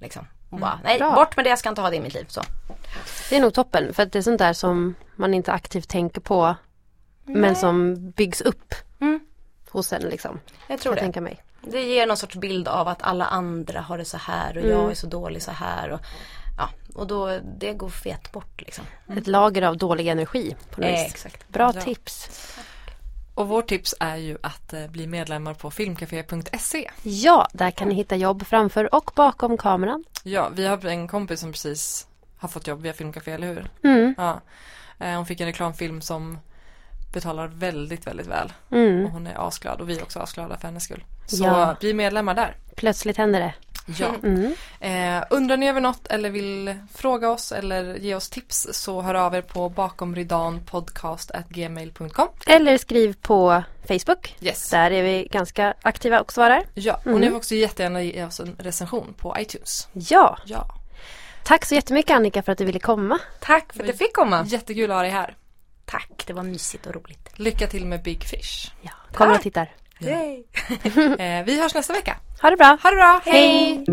[0.00, 0.26] Liksom.
[0.50, 1.14] Och bara, nej, Bra.
[1.14, 2.24] bort med det, jag ska inte ha det i mitt liv.
[2.28, 2.42] Så.
[3.30, 6.20] Det är nog toppen för att det är sånt där som man inte aktivt tänker
[6.20, 6.54] på
[7.24, 9.20] men som byggs upp Mm.
[9.70, 10.40] hos en liksom.
[10.68, 11.00] Jag tror jag det.
[11.04, 11.42] tänka mig.
[11.62, 14.90] Det ger någon sorts bild av att alla andra har det så här och jag
[14.90, 15.90] är så dålig så här.
[15.90, 16.00] Och,
[16.58, 18.84] ja, och då, det går fet bort liksom.
[19.16, 21.10] Ett lager av dålig energi på något Eh, vis.
[21.14, 21.48] exakt.
[21.48, 21.80] Bra Ja.
[21.80, 22.30] tips.
[23.34, 26.90] Och vårt tips är ju att eh, bli medlemmar på filmcafé.se.
[27.02, 30.04] Ja, där kan ni hitta jobb framför och bakom kameran.
[30.22, 32.06] Ja, vi har en kompis som precis
[32.38, 33.70] har fått jobb via Filmcafé, eller hur?
[33.84, 34.14] Mm.
[34.18, 34.40] Ja.
[34.98, 36.38] Eh, Hon fick en reklamfilm som
[37.12, 38.52] betalar väldigt, väldigt väl.
[38.70, 39.04] Mm.
[39.04, 41.04] Och hon är asglad och vi är också asglada för hennes skull.
[41.26, 41.76] Så Ja.
[41.80, 42.56] bli medlemmar där.
[42.76, 43.54] Plötsligt händer det.
[43.86, 44.14] Ja.
[44.22, 44.54] Mm.
[44.80, 49.14] Eh, undrar ni över något eller vill fråga oss eller ge oss tips så hör
[49.14, 54.36] av er på bakomridanpodcast.gmail.com Eller skriv på Facebook.
[54.40, 54.70] Yes.
[54.70, 56.64] Där är vi ganska aktiva och svarar.
[56.74, 59.88] Ja, och ni får också jättegärna ge oss en recension på iTunes.
[59.92, 60.74] Ja, Ja.
[61.44, 63.18] tack så jättemycket Annika för att du ville komma.
[63.40, 64.44] Tack för att jag fick komma.
[64.46, 65.36] Jättekul att ha dig här.
[65.84, 67.38] Tack, det var mysigt och roligt.
[67.38, 68.72] Lycka till med Big Fish.
[68.82, 69.72] Ja, kommer och tittar.
[70.00, 70.44] Hej.
[71.18, 72.16] Eh, vi hörs nästa vecka.
[72.42, 72.78] Ha det bra.
[72.82, 73.84] Ha det bra, Hej.